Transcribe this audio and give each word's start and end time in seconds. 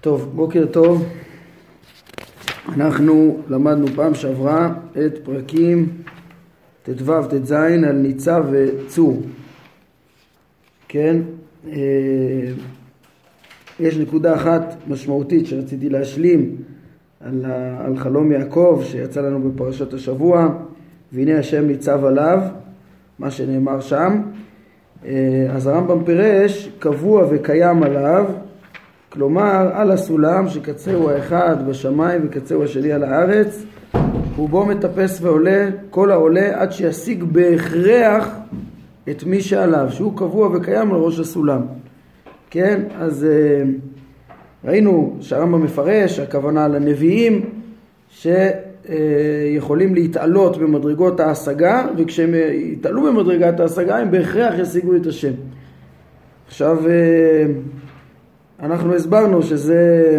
טוב, 0.00 0.32
בוקר 0.34 0.66
טוב. 0.66 1.08
אנחנו 2.68 3.40
למדנו 3.48 3.86
פעם 3.86 4.14
שעברה 4.14 4.74
את 5.06 5.18
פרקים 5.24 5.88
ט"ו 6.82 7.22
ט"ז 7.22 7.52
על 7.52 7.92
ניצב 7.92 8.44
וצור. 8.50 9.22
כן? 10.88 11.16
אה, 11.72 11.76
יש 13.80 13.96
נקודה 13.96 14.34
אחת 14.34 14.74
משמעותית 14.88 15.46
שרציתי 15.46 15.88
להשלים 15.88 16.56
על, 17.20 17.96
חלום 17.96 18.32
יעקב 18.32 18.82
שיצא 18.84 19.20
לנו 19.20 19.50
בפרשת 19.50 19.94
השבוע 19.94 20.48
והנה 21.12 21.38
השם 21.38 21.66
ניצב 21.66 22.04
עליו, 22.04 22.40
מה 23.18 23.30
שנאמר 23.30 23.80
שם. 23.80 24.22
אה, 25.04 25.46
אז 25.50 25.66
הרמב"ם 25.66 26.04
פירש 26.04 26.70
קבוע 26.78 27.26
וקיים 27.30 27.82
עליו 27.82 28.26
כלומר 29.12 29.70
על 29.72 29.90
הסולם 29.90 30.48
שקצהו 30.48 31.10
האחד 31.10 31.68
בשמיים 31.68 32.20
וקצהו 32.24 32.64
השני 32.64 32.92
על 32.92 33.04
הארץ 33.04 33.64
ובו 34.38 34.66
מטפס 34.66 35.20
ועולה 35.22 35.68
כל 35.90 36.10
העולה 36.10 36.60
עד 36.62 36.72
שישיג 36.72 37.24
בהכרח 37.24 38.28
את 39.10 39.24
מי 39.24 39.40
שעליו 39.40 39.86
שהוא 39.90 40.16
קבוע 40.16 40.56
וקיים 40.56 40.94
על 40.94 41.00
ראש 41.00 41.18
הסולם. 41.18 41.60
כן? 42.50 42.82
אז 42.98 43.24
אה, 43.24 43.62
ראינו 44.64 45.16
שהרמב"ם 45.20 45.62
מפרש 45.62 46.18
הכוונה 46.18 46.68
לנביאים 46.68 47.50
שיכולים 48.10 49.94
להתעלות 49.94 50.56
במדרגות 50.56 51.20
ההשגה 51.20 51.86
וכשהם 51.96 52.30
יתעלו 52.52 53.02
במדרגת 53.02 53.60
ההשגה 53.60 53.98
הם 53.98 54.10
בהכרח 54.10 54.54
ישיגו 54.58 54.96
את 54.96 55.06
השם. 55.06 55.32
עכשיו 56.48 56.88
אה, 56.88 57.46
אנחנו 58.62 58.94
הסברנו 58.94 59.42
שזה, 59.42 60.18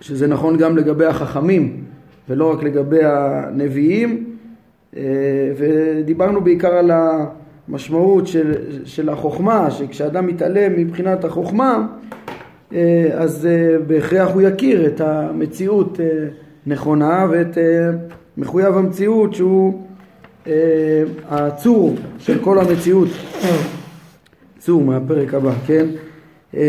שזה 0.00 0.26
נכון 0.26 0.56
גם 0.56 0.76
לגבי 0.76 1.06
החכמים 1.06 1.84
ולא 2.28 2.52
רק 2.52 2.62
לגבי 2.62 3.04
הנביאים 3.04 4.24
אה, 4.96 5.02
ודיברנו 5.56 6.40
בעיקר 6.40 6.74
על 6.74 6.90
המשמעות 6.90 8.26
של, 8.26 8.54
של 8.84 9.08
החוכמה 9.08 9.70
שכשאדם 9.70 10.26
מתעלם 10.26 10.72
מבחינת 10.76 11.24
החוכמה 11.24 11.86
אה, 12.72 13.08
אז 13.12 13.46
אה, 13.46 13.78
בהכרח 13.86 14.30
הוא 14.32 14.42
יכיר 14.42 14.86
את 14.86 15.00
המציאות 15.00 16.00
נכונה 16.66 17.26
ואת 17.30 17.58
מחויב 18.36 18.76
המציאות 18.76 19.34
שהוא 19.34 19.86
הצור 21.28 21.94
של 22.18 22.38
כל 22.44 22.58
המציאות 22.58 23.08
צור 24.58 24.82
מהפרק 24.84 25.34
הבא, 25.34 25.52
כן? 25.66 25.86
אמ, 26.54 26.60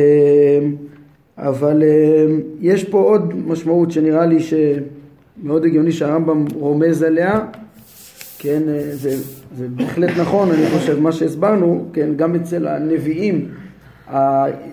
אבל 1.37 1.83
אמ, 1.83 2.39
יש 2.59 2.83
פה 2.83 3.01
עוד 3.01 3.33
משמעות 3.47 3.91
שנראה 3.91 4.25
לי 4.25 4.39
שמאוד 4.39 5.65
הגיוני 5.65 5.91
שהרמב"ם 5.91 6.45
רומז 6.53 7.03
עליה, 7.03 7.39
כן, 8.39 8.61
אה, 8.69 8.81
זה, 8.91 9.09
זה 9.57 9.67
בהחלט 9.75 10.09
נכון, 10.17 10.51
אני 10.51 10.65
חושב, 10.67 10.99
מה 10.99 11.11
שהסברנו, 11.11 11.85
כן, 11.93 12.09
גם 12.15 12.35
אצל 12.35 12.67
הנביאים, 12.67 13.47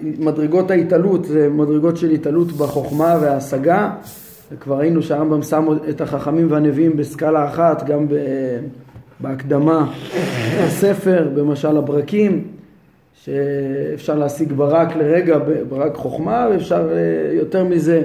מדרגות 0.02 0.70
ההתעלות 0.70 1.24
זה 1.24 1.48
מדרגות 1.48 1.96
של 1.96 2.10
התעלות 2.10 2.52
בחוכמה 2.52 3.18
וההשגה, 3.20 3.90
וכבר 4.52 4.78
ראינו 4.78 5.02
שהרמב"ם 5.02 5.42
שם 5.42 5.66
את 5.88 6.00
החכמים 6.00 6.46
והנביאים 6.50 6.96
בסקאלה 6.96 7.44
אחת, 7.44 7.86
גם 7.86 8.06
בהקדמה 9.20 9.92
לספר, 10.64 11.28
במשל 11.34 11.76
הברקים, 11.76 12.44
שאפשר 13.24 14.14
להשיג 14.14 14.52
ברק 14.52 14.96
לרגע, 14.96 15.38
ברק 15.68 15.94
חוכמה, 15.94 16.48
ואפשר 16.50 16.88
אה, 16.92 17.34
יותר 17.34 17.64
מזה 17.64 18.02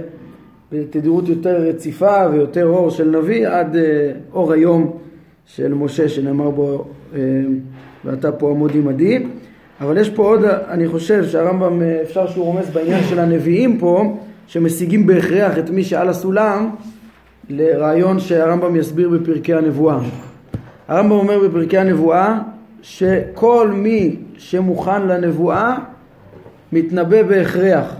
בתדירות 0.72 1.30
יותר 1.30 1.62
רציפה 1.62 2.28
ויותר 2.32 2.66
אור 2.66 2.90
של 2.90 3.18
נביא 3.18 3.48
עד 3.48 3.76
אה, 3.76 4.12
אור 4.34 4.52
היום 4.52 4.98
של 5.46 5.74
משה 5.74 6.10
שנאמר 6.10 6.50
בו 6.50 6.86
אה, 7.16 7.20
ואתה 8.06 8.32
פה 8.32 8.52
עמוד 8.52 8.72
עמדי 8.76 9.26
אבל 9.82 9.98
יש 9.98 10.10
פה 10.10 10.24
עוד, 10.24 10.44
אני 10.46 10.88
חושב 10.88 11.26
שהרמב"ם 11.26 11.82
אפשר 12.04 12.28
שהוא 12.28 12.46
רומז 12.46 12.70
בעניין 12.70 13.04
של 13.04 13.20
הנביאים 13.20 13.80
פה 13.80 14.18
שמשיגים 14.48 15.08
בהכרח 15.08 15.58
את 15.58 15.70
מי 15.70 15.84
שעל 15.84 16.10
הסולם 16.10 16.70
לרעיון 17.50 18.20
שהרמב"ם 18.20 18.76
יסביר 18.76 19.10
בפרקי 19.10 19.54
הנבואה. 19.54 20.00
הרמב"ם 20.88 21.12
אומר 21.12 21.40
בפרקי 21.40 21.78
הנבואה 21.78 22.40
שכל 22.84 23.72
מי 23.74 24.16
שמוכן 24.38 25.08
לנבואה 25.08 25.78
מתנבא 26.72 27.24
בהכרח. 27.24 27.96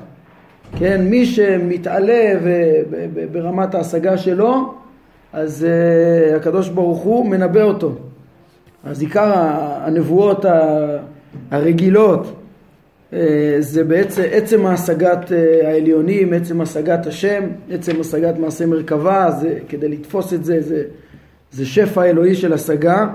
כן, 0.78 1.02
מי 1.02 1.26
שמתעלה 1.26 2.40
ברמת 3.32 3.76
ההשגה 3.76 4.18
שלו, 4.18 4.74
אז 5.34 5.68
uh, 6.32 6.36
הקדוש 6.36 6.70
ברוך 6.70 7.00
הוא 7.00 7.26
מנבא 7.26 7.64
אותו. 7.64 7.96
אז 8.84 9.02
עיקר 9.02 9.32
הנבואות 9.82 10.46
הרגילות 11.52 12.28
uh, 13.12 13.16
זה 13.60 13.84
בעצם 13.84 14.24
עצם 14.32 14.66
השגת 14.66 15.30
uh, 15.30 15.66
העליונים, 15.66 16.34
עצם 16.34 16.62
השגת 16.62 17.08
השם, 17.08 17.44
עצם 17.72 18.02
השגת 18.02 18.38
מעשה 18.38 18.66
מרכבה, 18.66 19.32
זה, 19.32 19.60
כדי 19.70 19.90
לתפוס 19.90 20.34
את 20.34 20.46
זה, 20.46 20.62
זה, 20.62 20.84
זה 21.52 21.66
שפע 21.66 22.04
אלוהי 22.04 22.36
של 22.36 22.54
השגה. 22.54 23.08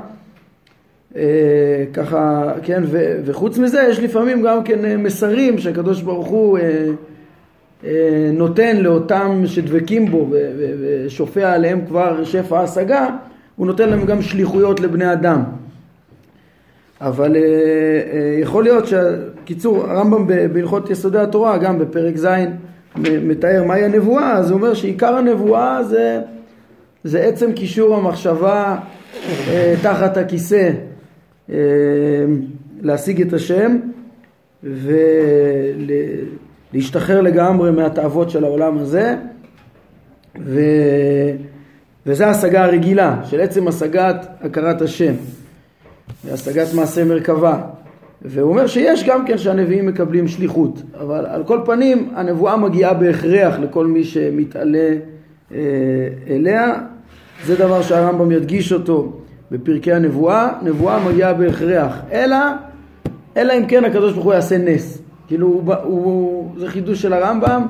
אה, 1.16 1.84
ככה, 1.92 2.52
כן, 2.62 2.82
ו, 2.86 3.20
וחוץ 3.24 3.58
מזה 3.58 3.82
יש 3.91 4.00
לפעמים 4.00 4.42
גם 4.42 4.64
כן 4.64 4.84
אה, 4.84 4.96
מסרים 4.96 5.58
שהקדוש 5.58 6.02
ברוך 6.02 6.26
הוא 6.26 6.58
אה, 6.58 6.86
אה, 7.84 8.30
נותן 8.32 8.76
לאותם 8.76 9.42
שדבקים 9.46 10.10
בו 10.10 10.30
ושופע 10.80 11.52
עליהם 11.52 11.86
כבר 11.86 12.24
שפע 12.24 12.60
השגה, 12.60 13.08
הוא 13.56 13.66
נותן 13.66 13.88
להם 13.88 14.06
גם 14.06 14.22
שליחויות 14.22 14.80
לבני 14.80 15.12
אדם. 15.12 15.42
אבל 17.00 17.36
אה, 17.36 17.42
אה, 17.42 18.38
יכול 18.40 18.64
להיות 18.64 18.84
שקיצור 18.86 19.84
הרמב"ם 19.84 20.26
בהלכות 20.52 20.90
יסודי 20.90 21.19
התורה 21.19 21.58
גם 21.58 21.78
בפרק 21.78 22.16
ז' 22.16 22.26
מתאר 22.96 23.64
מהי 23.66 23.84
הנבואה 23.84 24.32
אז 24.32 24.50
הוא 24.50 24.58
אומר 24.58 24.75
שעיקר 24.75 25.14
הנבואה 25.14 25.82
זה, 25.84 26.20
זה 27.04 27.20
עצם 27.20 27.52
קישור 27.52 27.96
המחשבה 27.96 28.76
אה, 29.48 29.75
תחת 29.82 30.16
הכיסא 30.16 30.70
להשיג 32.82 33.22
את 33.22 33.32
השם 33.32 33.76
ולהשתחרר 36.72 37.20
לגמרי 37.20 37.70
מהתאוות 37.70 38.31
של 38.31 38.44
העולם 38.44 38.78
הזה. 38.78 39.16
ו... 40.41 40.60
וזה 42.06 42.26
ההשגה 42.26 42.64
הרגילה 42.64 43.20
של 43.25 43.41
עצם 43.41 43.69
השגת 43.69 44.26
הכרת 44.41 44.82
השם 44.82 45.14
והשגת 46.25 46.75
מעשה 46.75 47.04
מרכבה. 47.04 47.60
והוא 48.22 48.50
אומר 48.50 48.66
שיש 48.66 49.04
גם 49.04 49.26
כן 49.26 49.38
שהנביאים 49.38 49.87
מקבלים 49.87 50.28
שליחות 50.28 50.82
אבל 51.00 51.26
על 51.26 51.44
כל 51.44 51.60
פנים 51.64 52.10
הנבואה 52.14 52.56
מגיעה 52.56 52.94
בהכרח 52.94 53.58
לכל 53.58 53.87
מי 53.87 54.04
שמתעלה 54.04 54.94
אה, 55.53 55.58
אליה. 56.28 56.75
זה 57.47 57.56
דבר 57.56 57.82
שהרמב"ם 57.82 58.32
ידגיש 58.32 58.72
אותו 58.72 59.20
בפרקי 59.50 59.92
הנבואה, 59.92 60.48
נבואה 60.62 61.09
מגיעה 61.09 61.34
בהכרח, 61.34 61.98
אלא, 62.12 62.36
אלא 63.36 63.53
אם 63.59 63.66
כן 63.66 63.84
הקדוש 63.84 64.12
ברוך 64.12 64.25
הוא 64.25 64.34
יעשה 64.34 64.59
נס. 64.59 65.03
כאילו, 65.26 65.47
הוא, 65.47 65.75
הוא, 65.82 66.53
זה 66.59 66.69
חידוש 66.69 67.03
של 67.03 67.12
הרמב"ם, 67.12 67.66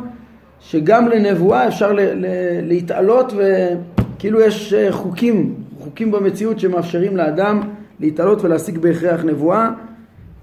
שגם 0.61 1.09
לנבואה 1.09 1.69
אפשר 1.69 1.93
ל, 1.93 2.01
ל, 2.01 2.27
להתעלות 2.63 3.33
וכאילו 3.37 4.41
יש 4.41 4.73
אה, 4.73 4.93
חוקים, 4.93 5.55
חוקים 5.79 6.11
במציאות 6.11 6.61
שמאפשרים 6.61 7.17
לאדם 7.17 7.61
להתעלות 8.01 8.45
ולהשיג 8.45 8.79
בהכרח 8.79 9.25
נבואה. 9.25 9.71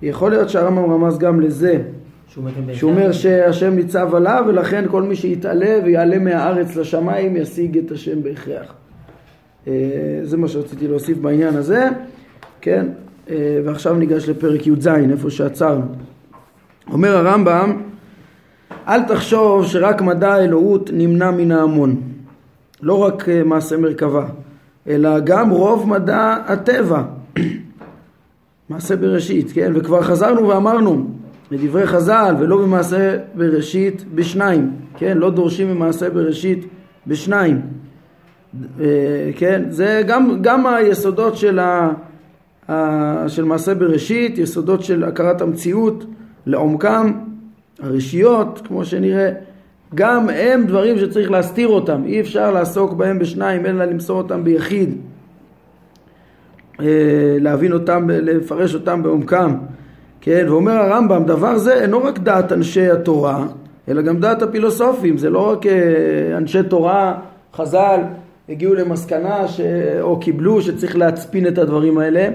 יכול 0.02 0.32
להיות 0.32 0.50
שהרמב"ם 0.50 0.92
רמז 0.92 1.18
גם 1.18 1.42
לזה, 1.42 1.82
שהוא 2.74 2.92
אומר 2.92 3.12
שהשם 3.12 3.76
ניצב 3.76 4.16
עליו 4.16 4.44
ולכן 4.48 4.86
כל 4.92 5.04
מי 5.04 5.16
שיתעלה 5.16 5.80
ויעלה 5.86 6.20
מהארץ 6.20 6.76
לשמיים 6.76 7.38
ישיג 7.38 7.78
את 7.78 7.92
השם 7.92 8.24
בהכרח. 8.24 8.76
אה, 9.68 9.74
זה 10.24 10.38
מה 10.38 10.48
שרציתי 10.48 10.88
להוסיף 10.88 11.18
בעניין 11.18 11.56
הזה, 11.56 11.90
כן? 12.62 12.88
אה, 13.30 13.60
ועכשיו 13.66 13.96
ניגש 13.96 14.30
לפרק 14.30 14.68
י"ז, 14.68 14.88
איפה 14.88 15.30
שעצרנו. 15.30 15.86
אומר 16.92 17.18
הרמב"ם, 17.18 17.82
אל 18.88 19.04
תחשוב 19.04 19.66
שרק 19.66 20.02
מדע 20.02 20.34
האלוהות 20.34 20.90
נמנע 20.94 21.32
מן 21.32 21.52
ההמון, 21.52 22.02
לא 22.82 23.04
רק 23.04 23.30
אה, 23.30 23.44
מעשה 23.44 23.78
מרכבה, 23.78 24.26
אלא 24.88 25.20
גם 25.20 25.50
רוב 25.50 25.90
מדע 25.90 26.38
הטבע, 26.48 27.04
מעשה 28.70 28.96
בראשית, 28.96 29.52
כן? 29.52 29.72
וכבר 29.76 30.02
חזרנו 30.02 30.48
ואמרנו 30.48 31.08
לדברי 31.52 31.88
חז"ל, 31.88 32.36
ולא 32.40 32.58
במעשה 32.58 33.18
בראשית 33.36 34.06
בשניים, 34.16 34.72
כן? 34.98 35.18
לא 35.18 35.32
דורשים 35.32 35.76
ממעשה 35.76 36.10
בראשית 36.10 36.66
בשניים. 37.08 37.62
אה, 38.80 38.86
כן, 39.36 39.64
זה 39.70 40.04
גם, 40.08 40.38
גם 40.42 40.68
היסודות 40.68 41.38
של, 41.38 41.60
ה, 41.60 41.92
ה, 42.72 43.30
של 43.30 43.44
מעשה 43.44 43.76
בראשית, 43.76 44.38
יסודות 44.38 44.84
של 44.84 45.04
הכרת 45.04 45.42
המציאות 45.42 46.06
לעומקם, 46.46 47.12
הרשיות, 47.80 48.62
כמו 48.68 48.86
שנראה, 48.86 49.32
גם 49.96 50.30
הם 50.30 50.66
דברים 50.66 50.98
שצריך 51.00 51.32
להסתיר 51.32 51.68
אותם, 51.68 52.02
אי 52.06 52.20
אפשר 52.22 52.52
לעסוק 52.52 52.94
בהם 52.94 53.20
בשניים 53.20 53.66
אלא 53.66 53.86
למסור 53.86 54.18
אותם 54.18 54.44
ביחיד, 54.44 54.98
אה, 56.80 56.86
להבין 57.40 57.74
אותם, 57.74 58.10
לפרש 58.10 58.74
אותם 58.74 59.04
בעומקם, 59.04 59.56
כן, 60.22 60.46
ואומר 60.50 60.72
הרמב"ם, 60.72 61.24
דבר 61.26 61.58
זה 61.58 61.74
אינו 61.74 62.04
רק 62.04 62.20
דעת 62.20 62.52
אנשי 62.52 62.90
התורה, 62.92 63.46
אלא 63.90 64.02
גם 64.02 64.20
דעת 64.20 64.42
הפילוסופים, 64.42 65.18
זה 65.18 65.30
לא 65.30 65.52
רק 65.52 65.66
אה, 65.66 66.38
אנשי 66.38 66.64
תורה, 66.64 67.20
חז"ל, 67.54 68.00
הגיעו 68.50 68.74
למסקנה 68.74 69.48
ש... 69.48 69.62
או 70.02 70.20
קיבלו 70.20 70.62
שצריך 70.62 70.98
להצפין 70.98 71.48
את 71.48 71.58
הדברים 71.58 71.98
האלה, 71.98 72.28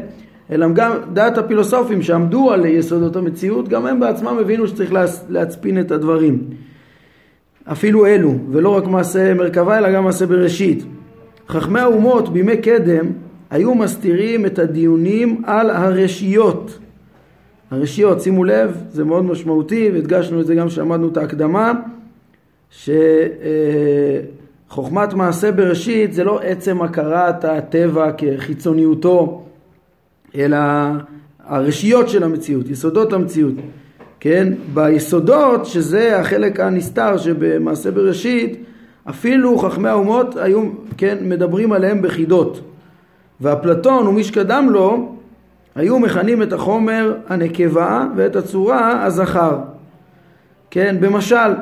אלא 0.50 0.66
גם 0.74 0.92
דעת 1.12 1.38
הפילוסופים 1.38 2.02
שעמדו 2.02 2.50
על 2.50 2.66
יסודות 2.66 3.16
המציאות, 3.16 3.68
גם 3.68 3.86
הם 3.86 4.00
בעצמם 4.00 4.38
הבינו 4.40 4.66
שצריך 4.66 4.92
להצפין 5.28 5.80
את 5.80 5.90
הדברים. 5.90 6.44
אפילו 7.64 8.06
אלו, 8.06 8.34
ולא 8.50 8.76
רק 8.76 8.86
מעשה 8.86 9.34
מרכבה 9.34 9.78
אלא 9.78 9.92
גם 9.92 10.04
מעשה 10.04 10.26
בראשית. 10.26 10.84
חכמי 11.48 11.80
האומות 11.80 12.32
בימי 12.32 12.56
קדם 12.56 13.06
היו 13.50 13.74
מסתירים 13.74 14.46
את 14.46 14.58
הדיונים 14.58 15.42
על 15.44 15.70
הרשיות. 15.70 16.78
הרשיות, 17.70 18.20
שימו 18.20 18.44
לב, 18.44 18.82
זה 18.90 19.04
מאוד 19.04 19.24
משמעותי 19.24 19.90
והדגשנו 19.94 20.40
את 20.40 20.46
זה 20.46 20.54
גם 20.54 20.68
כשלמדנו 20.68 21.08
את 21.08 21.16
ההקדמה, 21.16 21.72
שחוכמת 24.70 25.14
מעשה 25.14 25.52
בראשית 25.52 26.12
זה 26.12 26.24
לא 26.24 26.40
עצם 26.42 26.82
הכרת 26.82 27.44
הטבע 27.44 28.10
כחיצוניותו, 28.18 29.42
אלא 30.36 30.58
הרשיות 31.46 32.08
של 32.08 32.22
המציאות, 32.22 32.68
יסודות 32.68 33.12
המציאות. 33.12 33.54
כן? 34.20 34.52
ביסודות, 34.74 35.66
שזה 35.66 36.20
החלק 36.20 36.60
הנסתר 36.60 37.16
שבמעשה 37.16 37.90
בראשית, 37.90 38.64
אפילו 39.08 39.58
חכמי 39.58 39.88
האומות 39.88 40.36
היו, 40.36 40.62
כן, 40.96 41.18
מדברים 41.22 41.72
עליהם 41.72 42.02
בחידות. 42.02 42.60
ואפלטון 43.40 44.06
ומי 44.06 44.24
שקדם 44.24 44.66
לו 44.70 45.14
היו 45.74 45.98
מכנים 45.98 46.42
את 46.42 46.52
החומר 46.52 47.14
הנקבה 47.28 48.06
ואת 48.16 48.36
הצורה 48.36 49.04
הזכר. 49.04 49.58
כן, 50.70 50.96
במשל, 51.00 51.54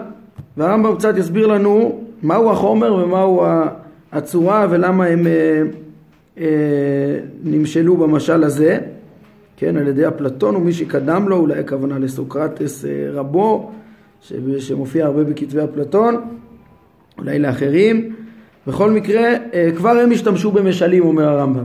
והרמב"ם 0.57 0.97
קצת 0.97 1.17
יסביר 1.17 1.47
לנו 1.47 2.08
מהו 2.23 2.51
החומר 2.51 2.95
ומהו 2.95 3.45
הצורה 4.13 4.67
ולמה 4.71 5.07
הם 5.07 5.27
אה, 5.27 5.63
אה, 6.39 7.19
נמשלו 7.45 7.97
במשל 7.97 8.45
הזה. 8.45 8.79
כן, 9.57 9.77
על 9.77 9.89
ידי 9.89 10.09
אפלטון 10.09 10.57
ומי 10.57 10.73
שקדם 10.73 11.29
לו, 11.29 11.37
אולי 11.37 11.59
הכוונה 11.59 11.99
לסוקרטס 11.99 12.85
אה, 12.85 12.91
רבו, 13.13 13.71
שמופיע 14.59 15.07
הרבה 15.07 15.25
בכתבי 15.25 15.65
אפלטון, 15.65 16.17
אולי 17.19 17.39
לאחרים. 17.39 18.15
בכל 18.67 18.91
מקרה, 18.91 19.35
אה, 19.55 19.71
כבר 19.77 19.91
הם 19.91 20.11
השתמשו 20.13 20.51
במשלים, 20.51 21.05
אומר 21.05 21.25
הרמב"ם. 21.25 21.65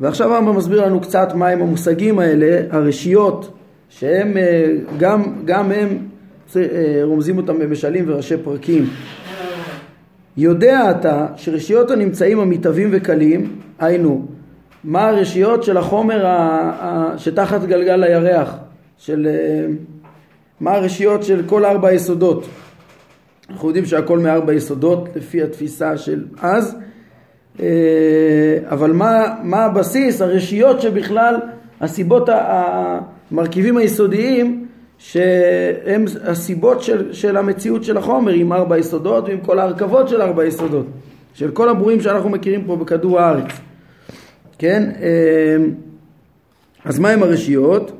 ועכשיו 0.00 0.34
הרמב"ם 0.34 0.56
מסביר 0.56 0.86
לנו 0.86 1.00
קצת 1.00 1.34
מהם 1.34 1.62
המושגים 1.62 2.18
האלה, 2.18 2.60
הרשיות, 2.70 3.54
שהם 3.88 4.36
אה, 4.36 4.74
גם, 4.98 5.22
גם 5.44 5.72
הם 5.72 5.88
רומזים 7.02 7.36
אותם 7.36 7.58
במשלים 7.58 8.04
וראשי 8.08 8.36
פרקים. 8.36 8.84
יודע 10.36 10.90
אתה 10.90 11.26
שרשיות 11.36 11.90
הנמצאים 11.90 12.40
המתהווים 12.40 12.88
וקלים, 12.92 13.58
היינו 13.78 14.26
מה 14.84 15.08
הרשיות 15.08 15.62
של 15.62 15.76
החומר 15.76 16.26
שתחת 17.16 17.64
גלגל 17.64 18.02
הירח, 18.02 18.56
של 18.98 19.28
אה, 19.30 19.66
מה 20.60 20.72
הרשיות 20.72 21.22
של 21.22 21.42
כל 21.46 21.64
ארבע 21.64 21.88
היסודות. 21.88 22.46
אנחנו 23.50 23.68
יודעים 23.68 23.84
שהכל 23.86 24.18
מארבע 24.18 24.52
יסודות 24.52 25.08
לפי 25.16 25.42
התפיסה 25.42 25.98
של 25.98 26.24
אז, 26.42 26.76
אה, 27.60 28.58
אבל 28.70 28.92
מה, 28.92 29.34
מה 29.42 29.64
הבסיס, 29.64 30.22
הרשיות 30.22 30.80
שבכלל, 30.80 31.36
הסיבות, 31.80 32.28
המרכיבים 32.32 33.76
היסודיים 33.76 34.61
שהם 35.02 36.04
הסיבות 36.24 36.82
של, 36.82 37.12
של 37.12 37.36
המציאות 37.36 37.84
של 37.84 37.96
החומר 37.96 38.32
עם 38.32 38.52
ארבע 38.52 38.78
יסודות 38.78 39.24
ועם 39.28 39.40
כל 39.40 39.58
ההרכבות 39.58 40.08
של 40.08 40.22
ארבע 40.22 40.44
יסודות, 40.44 40.86
של 41.34 41.50
כל 41.50 41.68
הברואים 41.68 42.00
שאנחנו 42.00 42.30
מכירים 42.30 42.64
פה 42.64 42.76
בכדור 42.76 43.20
הארץ. 43.20 43.52
כן? 44.58 44.90
אמ, 45.00 45.70
אז 46.84 46.98
מהם 46.98 47.22
הרשיות? 47.22 47.92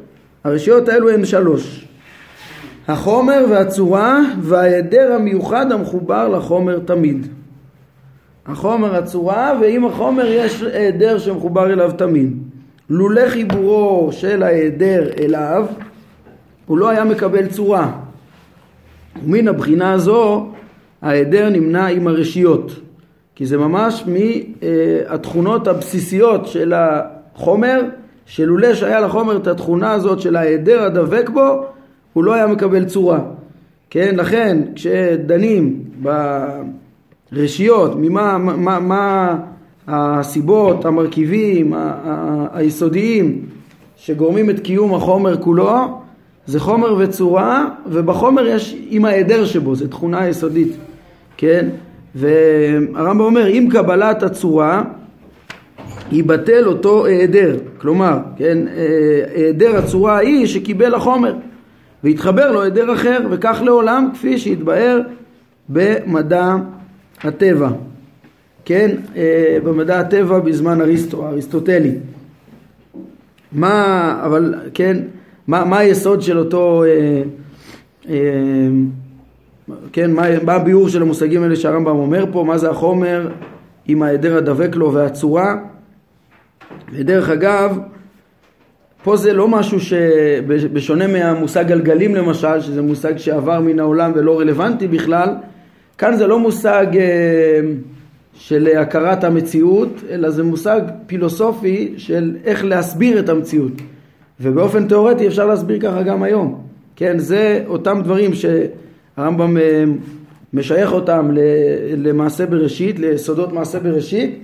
הרשיות 0.44 0.88
האלו 0.88 1.10
הן 1.10 1.24
שלוש. 1.24 1.88
החומר 2.88 3.44
והצורה 3.50 4.20
וההיעדר 4.42 5.12
המיוחד 5.12 5.72
המחובר 5.72 6.28
לחומר 6.28 6.78
תמיד. 6.78 7.26
החומר, 8.46 8.96
הצורה, 8.96 9.58
ועם 9.60 9.84
החומר 9.84 10.26
יש 10.26 10.62
היעדר 10.62 11.18
שמחובר 11.18 11.72
אליו 11.72 11.92
תמיד. 11.98 12.36
לולא 12.90 13.28
חיבורו 13.28 14.08
של 14.12 14.42
ההיעדר 14.42 15.10
אליו, 15.20 15.66
הוא 16.72 16.78
לא 16.78 16.88
היה 16.88 17.04
מקבל 17.04 17.46
צורה. 17.46 17.92
ומן 19.24 19.48
הבחינה 19.48 19.92
הזו, 19.92 20.46
ההיעדר 21.02 21.48
נמנע 21.48 21.86
עם 21.86 22.08
הרשיות. 22.08 22.72
כי 23.34 23.46
זה 23.46 23.58
ממש 23.58 24.04
מהתכונות 24.06 25.68
הבסיסיות 25.68 26.46
של 26.46 26.72
החומר, 26.76 27.80
שלולא 28.26 28.74
שהיה 28.74 29.00
לחומר 29.00 29.36
את 29.36 29.46
התכונה 29.46 29.92
הזאת 29.92 30.20
של 30.20 30.36
ההיעדר 30.36 30.82
הדבק 30.82 31.28
בו, 31.28 31.64
הוא 32.12 32.24
לא 32.24 32.34
היה 32.34 32.46
מקבל 32.46 32.84
צורה. 32.84 33.20
כן, 33.90 34.14
לכן 34.16 34.58
כשדנים 34.74 35.82
ברשיות, 37.32 37.92
ממה 37.96 38.38
מה, 38.38 38.80
מה 38.80 39.38
הסיבות, 39.88 40.84
המרכיבים, 40.84 41.74
היסודיים 42.52 43.46
שגורמים 43.96 44.50
את 44.50 44.60
קיום 44.60 44.94
החומר 44.94 45.36
כולו, 45.36 46.01
זה 46.46 46.60
חומר 46.60 46.94
וצורה, 46.98 47.68
ובחומר 47.86 48.46
יש 48.46 48.76
עם 48.88 49.04
ההיעדר 49.04 49.44
שבו, 49.44 49.74
זו 49.74 49.88
תכונה 49.88 50.28
יסודית, 50.28 50.76
כן? 51.36 51.68
והרמב"ם 52.14 53.20
אומר 53.20 53.46
עם 53.46 53.68
קבלת 53.70 54.22
הצורה 54.22 54.82
ייבטל 56.12 56.66
אותו 56.66 57.06
היעדר, 57.06 57.56
כלומר, 57.78 58.18
כן, 58.36 58.58
היעדר 59.34 59.76
הצורה 59.76 60.16
ההיא 60.16 60.46
שקיבל 60.46 60.94
החומר 60.94 61.34
והתחבר 62.04 62.52
לו 62.52 62.62
היעדר 62.62 62.94
אחר 62.94 63.18
וכך 63.30 63.62
לעולם 63.64 64.08
כפי 64.14 64.38
שהתבאר 64.38 65.00
במדע 65.68 66.54
הטבע, 67.24 67.68
כן, 68.64 68.90
במדע 69.64 70.00
הטבע 70.00 70.38
בזמן 70.38 70.80
אריסטו, 70.80 71.28
אריסטוטלי. 71.28 71.92
מה, 73.52 74.20
אבל, 74.26 74.54
כן, 74.74 74.98
מה, 75.46 75.64
מה 75.64 75.78
היסוד 75.78 76.22
של 76.22 76.38
אותו 76.38 76.84
אה, 76.84 77.22
אה, 78.08 78.16
כן, 79.92 80.12
מה, 80.12 80.22
מה 80.44 80.52
הביאור 80.52 80.88
של 80.88 81.02
המושגים 81.02 81.42
האלה 81.42 81.56
שהרמב"ם 81.56 81.96
אומר 81.96 82.24
פה, 82.32 82.44
מה 82.44 82.58
זה 82.58 82.70
החומר 82.70 83.28
עם 83.86 84.02
ההיעדר 84.02 84.36
הדבק 84.36 84.76
לו 84.76 84.92
והצורה. 84.92 85.54
ודרך 86.92 87.30
אגב, 87.30 87.78
פה 89.02 89.16
זה 89.16 89.32
לא 89.32 89.48
משהו 89.48 89.80
שבשונה 89.80 91.06
מהמושג 91.06 91.66
גלגלים 91.66 92.14
למשל, 92.14 92.60
שזה 92.60 92.82
מושג 92.82 93.16
שעבר 93.16 93.60
מן 93.60 93.78
העולם 93.78 94.12
ולא 94.14 94.40
רלוונטי 94.40 94.88
בכלל, 94.88 95.28
כאן 95.98 96.16
זה 96.16 96.26
לא 96.26 96.38
מושג 96.38 96.86
אה, 96.94 97.60
של 98.34 98.68
הכרת 98.78 99.24
המציאות, 99.24 99.88
אלא 100.10 100.30
זה 100.30 100.42
מושג 100.42 100.80
פילוסופי 101.06 101.94
של 101.96 102.36
איך 102.44 102.64
להסביר 102.64 103.18
את 103.18 103.28
המציאות. 103.28 103.72
ובאופן 104.42 104.88
תיאורטי 104.88 105.26
אפשר 105.26 105.46
להסביר 105.46 105.80
ככה 105.80 106.02
גם 106.02 106.22
היום. 106.22 106.60
כן, 106.96 107.18
זה 107.18 107.64
אותם 107.66 108.00
דברים 108.04 108.34
ש... 108.34 108.44
הרמב"ם 109.16 109.56
אה, 109.56 109.84
משייך 110.52 110.92
אותם 110.92 111.30
למעשה 111.96 112.46
בראשית, 112.46 112.98
ליסודות 112.98 113.52
מעשה 113.52 113.80
בראשית, 113.80 114.38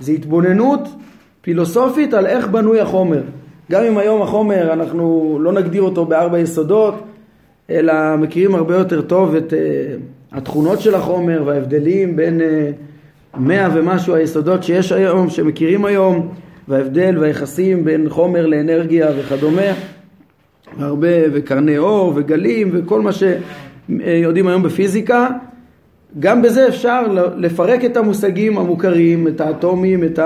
זה 0.00 0.12
התבוננות 0.12 0.88
פילוסופית 1.40 2.14
על 2.14 2.26
איך 2.26 2.48
בנוי 2.48 2.80
החומר. 2.80 3.22
גם 3.70 3.84
אם 3.84 3.98
היום 3.98 4.22
החומר 4.22 4.72
אנחנו 4.72 5.38
לא 5.42 5.52
נגדיר 5.52 5.82
אותו 5.82 6.04
בארבע 6.04 6.38
יסודות, 6.38 6.94
אלא 7.70 8.16
מכירים 8.16 8.54
הרבה 8.54 8.76
יותר 8.76 9.00
טוב 9.00 9.34
את 9.34 9.52
uh, 9.52 9.56
התכונות 10.36 10.80
של 10.80 10.94
החומר 10.94 11.42
וההבדלים 11.46 12.16
בין 12.16 12.40
uh, 12.40 13.38
מאה 13.38 13.68
ומשהו 13.74 14.14
היסודות 14.14 14.62
שיש 14.62 14.92
היום, 14.92 15.30
שמכירים 15.30 15.84
היום, 15.84 16.28
וההבדל 16.70 17.18
והיחסים 17.18 17.84
בין 17.84 18.08
חומר 18.08 18.46
לאנרגיה 18.46 19.08
וכדומה, 19.18 19.72
הרבה 20.78 21.08
וקרני 21.32 21.78
אור 21.78 22.12
וגלים 22.16 22.70
וכל 22.72 23.00
מה 23.00 23.12
ש... 23.12 23.22
אה, 23.22 24.12
יודעים 24.12 24.46
היום 24.46 24.62
בפיזיקה, 24.62 25.28
גם 26.18 26.42
בזה 26.42 26.68
אפשר 26.68 27.02
לפרק 27.36 27.84
את 27.84 27.96
המושגים 27.96 28.58
המוכרים, 28.58 29.28
את 29.28 29.40
האטומים, 29.40 30.04
את 30.04 30.18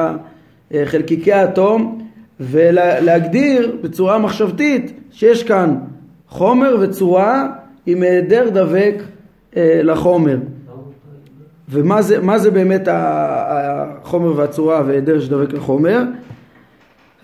חלקיקי 0.85 1.33
האטום, 1.33 2.07
ולהגדיר 2.41 3.77
בצורה 3.83 4.19
מחשבתית 4.19 5.01
שיש 5.11 5.43
כאן 5.43 5.75
חומר 6.29 6.77
וצורה 6.81 7.49
עם 7.87 8.03
היעדר 8.03 8.49
דבק 8.49 9.03
אה, 9.57 9.81
לחומר. 9.83 10.39
ומה 11.69 12.03
זה, 12.03 12.19
זה 12.37 12.51
באמת 12.51 12.89
החומר 12.91 14.37
והצורה 14.37 14.83
והיעדר 14.87 15.21
שדבק 15.21 15.53
לחומר? 15.53 16.03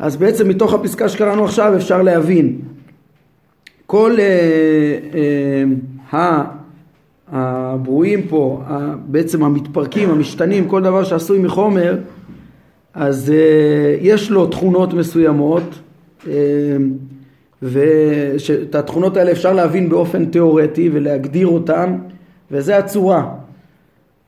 אז 0.01 0.17
בעצם 0.17 0.49
מתוך 0.49 0.75
הפסקה 0.75 1.09
שקראנו 1.09 1.45
עכשיו 1.45 1.77
אפשר 1.77 2.03
להבין. 2.03 2.59
כל 3.87 4.17
אה, 4.19 5.65
אה, 6.13 6.45
הברואים 7.29 8.23
פה, 8.29 8.63
בעצם 9.07 9.45
המתפרקים, 9.45 10.11
המשתנים, 10.11 10.69
כל 10.69 10.83
דבר 10.83 11.05
שעשוי 11.05 11.39
מחומר, 11.39 11.99
אז 12.95 13.31
אה, 13.31 13.97
יש 14.01 14.31
לו 14.31 14.47
תכונות 14.47 14.95
מסוימות 14.95 15.79
ואת 17.63 18.75
התכונות 18.75 19.17
האלה 19.17 19.33
אפשר 19.33 19.53
להבין 19.53 19.89
באופן 19.89 20.25
תיאורטי 20.25 20.91
ולהגדיר 20.93 21.47
אותן 21.47 21.97
וזה 22.51 22.79
הצורה. 22.79 23.35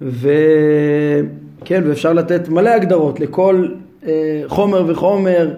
וכן 0.00 1.82
ואפשר 1.86 2.12
לתת 2.12 2.48
מלא 2.48 2.70
הגדרות 2.70 3.20
לכל 3.20 3.68
חומר 4.46 4.84
וחומר 4.86 5.54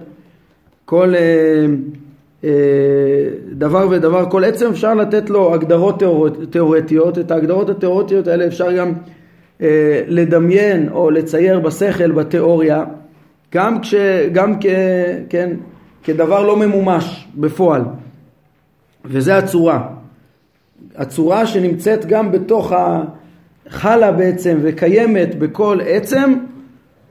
כל 0.84 1.14
דבר 3.52 3.86
ודבר 3.90 4.30
כל 4.30 4.44
עצם 4.44 4.70
אפשר 4.70 4.94
לתת 4.94 5.30
לו 5.30 5.54
הגדרות 5.54 6.02
תיאורטיות 6.50 7.18
את 7.18 7.30
ההגדרות 7.30 7.70
התיאורטיות 7.70 8.28
האלה 8.28 8.46
אפשר 8.46 8.72
גם 8.72 8.92
לדמיין 10.08 10.88
או 10.88 11.10
לצייר 11.10 11.60
בשכל 11.60 12.12
בתיאוריה 12.12 12.84
גם, 13.54 13.80
כש, 13.80 13.94
גם 14.32 14.60
כ, 14.60 14.66
כן, 15.28 15.50
כדבר 16.04 16.42
לא 16.42 16.56
ממומש 16.56 17.28
בפועל. 17.34 17.82
וזה 19.04 19.38
הצורה. 19.38 19.88
הצורה 20.96 21.46
שנמצאת 21.46 22.06
גם 22.06 22.32
בתוך 22.32 22.72
החלה 23.66 24.12
בעצם 24.12 24.58
וקיימת 24.62 25.38
בכל 25.38 25.78
עצם 25.86 26.34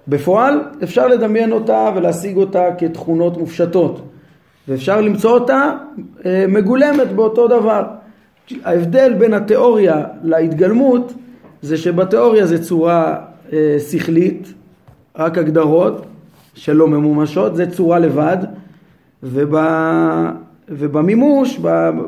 בפועל 0.07 0.59
אפשר 0.83 1.07
לדמיין 1.07 1.51
אותה 1.51 1.91
ולהשיג 1.95 2.37
אותה 2.37 2.63
כתכונות 2.77 3.37
מופשטות. 3.37 4.01
ואפשר 4.67 5.01
למצוא 5.01 5.31
אותה 5.31 5.71
אה, 6.25 6.45
מגולמת 6.47 7.11
באותו 7.11 7.47
דבר. 7.47 7.83
ההבדל 8.63 9.13
בין 9.13 9.33
התיאוריה 9.33 10.03
להתגלמות 10.23 11.13
זה 11.61 11.77
שבתיאוריה 11.77 12.45
זה 12.45 12.63
צורה 12.63 13.15
אה, 13.53 13.77
שכלית 13.91 14.53
רק 15.15 15.37
הגדרות 15.37 16.05
שלא 16.53 16.87
ממומשות, 16.87 17.55
זה 17.55 17.71
צורה 17.71 17.99
לבד, 17.99 18.37
וב, 19.23 19.55
ובמימוש, 20.69 21.59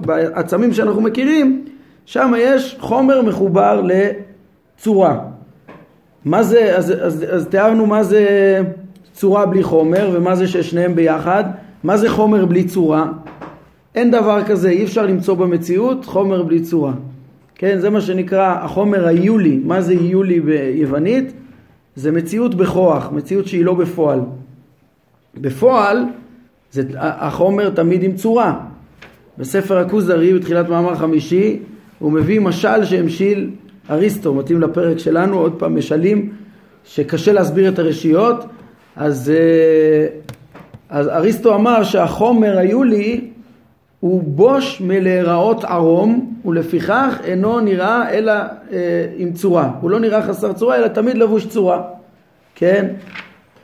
בעצמים 0.02 0.74
שאנחנו 0.74 1.02
מכירים, 1.02 1.66
שם 2.06 2.34
יש 2.38 2.78
חומר 2.80 3.22
מחובר 3.22 3.82
לצורה. 3.82 5.20
מה 6.26 6.44
זה, 6.44 6.78
אז, 6.78 6.94
אז, 7.02 7.26
אז 7.30 7.48
תיארנו 7.48 7.86
מה 7.86 8.04
זה 8.04 8.26
צורה 9.14 9.46
בלי 9.46 9.64
חומר 9.64 10.10
ומה 10.14 10.36
זה 10.36 10.48
ששניהם 10.48 10.96
ביחד, 10.96 11.44
מה 11.84 11.98
זה 11.98 12.10
חומר 12.10 12.46
בלי 12.46 12.64
צורה? 12.64 13.12
אין 13.96 14.12
דבר 14.12 14.44
כזה, 14.44 14.70
אי 14.70 14.84
אפשר 14.84 15.06
למצוא 15.06 15.36
במציאות 15.36 16.06
חומר 16.06 16.44
בלי 16.44 16.62
צורה. 16.62 16.94
כן, 17.56 17.80
זה 17.80 17.90
מה 17.90 18.02
שנקרא 18.02 18.58
החומר 18.62 19.08
היולי. 19.08 19.60
מה 19.64 19.82
זה 19.82 19.94
יולי 19.94 20.40
ביוונית? 20.40 21.34
זה 21.96 22.12
מציאות 22.12 22.56
בכוח, 22.56 23.12
מציאות 23.12 23.48
שהיא 23.48 23.66
לא 23.66 23.74
בפועל. 23.74 24.20
בפועל 25.38 26.04
זה, 26.72 26.84
החומר 26.98 27.70
תמיד 27.70 28.04
עם 28.04 28.16
צורה. 28.16 28.60
בספר 29.38 29.78
הכוזרי 29.78 30.34
בתחילת 30.34 30.70
מאמר 30.70 30.96
חמישי 30.96 31.60
הוא 32.00 32.12
מביא 32.12 32.40
משל 32.40 32.86
שהמשיל 32.86 33.50
אריסטו, 33.90 34.34
מתאים 34.34 34.62
לפרק 34.62 34.98
שלנו, 34.98 35.38
עוד 35.38 35.56
פעם 35.60 35.78
משלים 35.78 36.34
שקשה 36.86 37.34
להסביר 37.34 37.70
את 37.70 37.80
הרשיות, 37.80 38.46
אז, 38.96 39.30
אה, 39.30 40.08
אז 40.90 41.08
אריסטו 41.08 41.56
אמר 41.56 41.84
שהחומר 41.84 42.58
היולי 42.58 43.32
הוא 44.00 44.24
בוש 44.24 44.82
מלהיראות 44.82 45.64
ערום 45.64 46.36
ולפיכך 46.46 47.20
אינו 47.24 47.60
נראה 47.60 48.10
אלא 48.10 48.34
אה, 48.72 49.08
עם 49.18 49.34
צורה. 49.34 49.72
הוא 49.82 49.90
לא 49.90 50.00
נראה 50.00 50.24
חסר 50.28 50.54
צורה 50.54 50.78
אלא 50.78 50.88
תמיד 50.88 51.18
לבוש 51.18 51.46
צורה. 51.46 51.82
כן? 52.56 52.88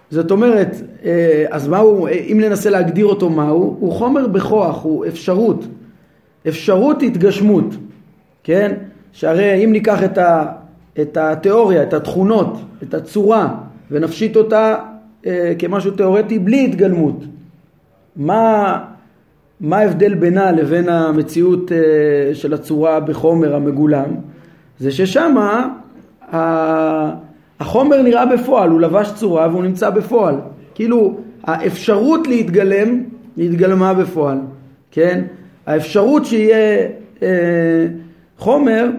זאת 0.09 0.31
אומרת, 0.31 0.75
אה, 1.05 1.45
אז 1.49 1.67
מהו, 1.67 2.07
אם 2.07 2.39
ננסה 2.41 2.69
להגדיר 2.69 3.05
אותו 3.05 3.29
מהו, 3.29 3.77
הוא 3.79 3.91
חומר 3.91 4.27
בכוח, 4.27 4.83
הוא 4.83 5.05
אפשרות. 5.05 5.65
אפשרות 6.47 7.03
התגשמות, 7.03 7.75
כן? 8.43 8.73
שהרי 9.13 9.65
אם 9.65 9.71
ניקח 9.71 10.03
את, 10.03 10.17
ה, 10.17 10.45
את 11.01 11.17
התיאוריה, 11.17 11.83
את 11.83 11.93
התכונות, 11.93 12.57
את 12.83 12.93
הצורה, 12.93 13.55
ונפשיט 13.91 14.35
אותה 14.35 14.75
אה, 15.25 15.53
כמשהו 15.59 15.91
תיאורטי 15.91 16.39
בלי 16.39 16.65
התגלמות, 16.65 17.23
מה, 18.15 18.77
מה 19.59 19.77
ההבדל 19.77 20.13
בינה 20.13 20.51
לבין 20.51 20.89
המציאות 20.89 21.71
אה, 21.71 22.35
של 22.35 22.53
הצורה 22.53 22.99
בחומר 22.99 23.55
המגולם? 23.55 24.09
זה 24.79 24.91
ששמה 24.91 25.67
החומר 27.59 28.01
נראה 28.01 28.25
בפועל, 28.25 28.69
הוא 28.69 28.81
לבש 28.81 29.11
צורה 29.15 29.47
והוא 29.47 29.63
נמצא 29.63 29.89
בפועל. 29.89 30.35
כאילו 30.75 31.17
האפשרות 31.43 32.27
להתגלם, 32.27 33.03
התגלמה 33.37 33.93
בפועל, 33.93 34.37
כן? 34.91 35.21
האפשרות 35.65 36.25
שיהיה 36.25 36.87
אה, 37.23 37.87
חומר, 38.41 38.89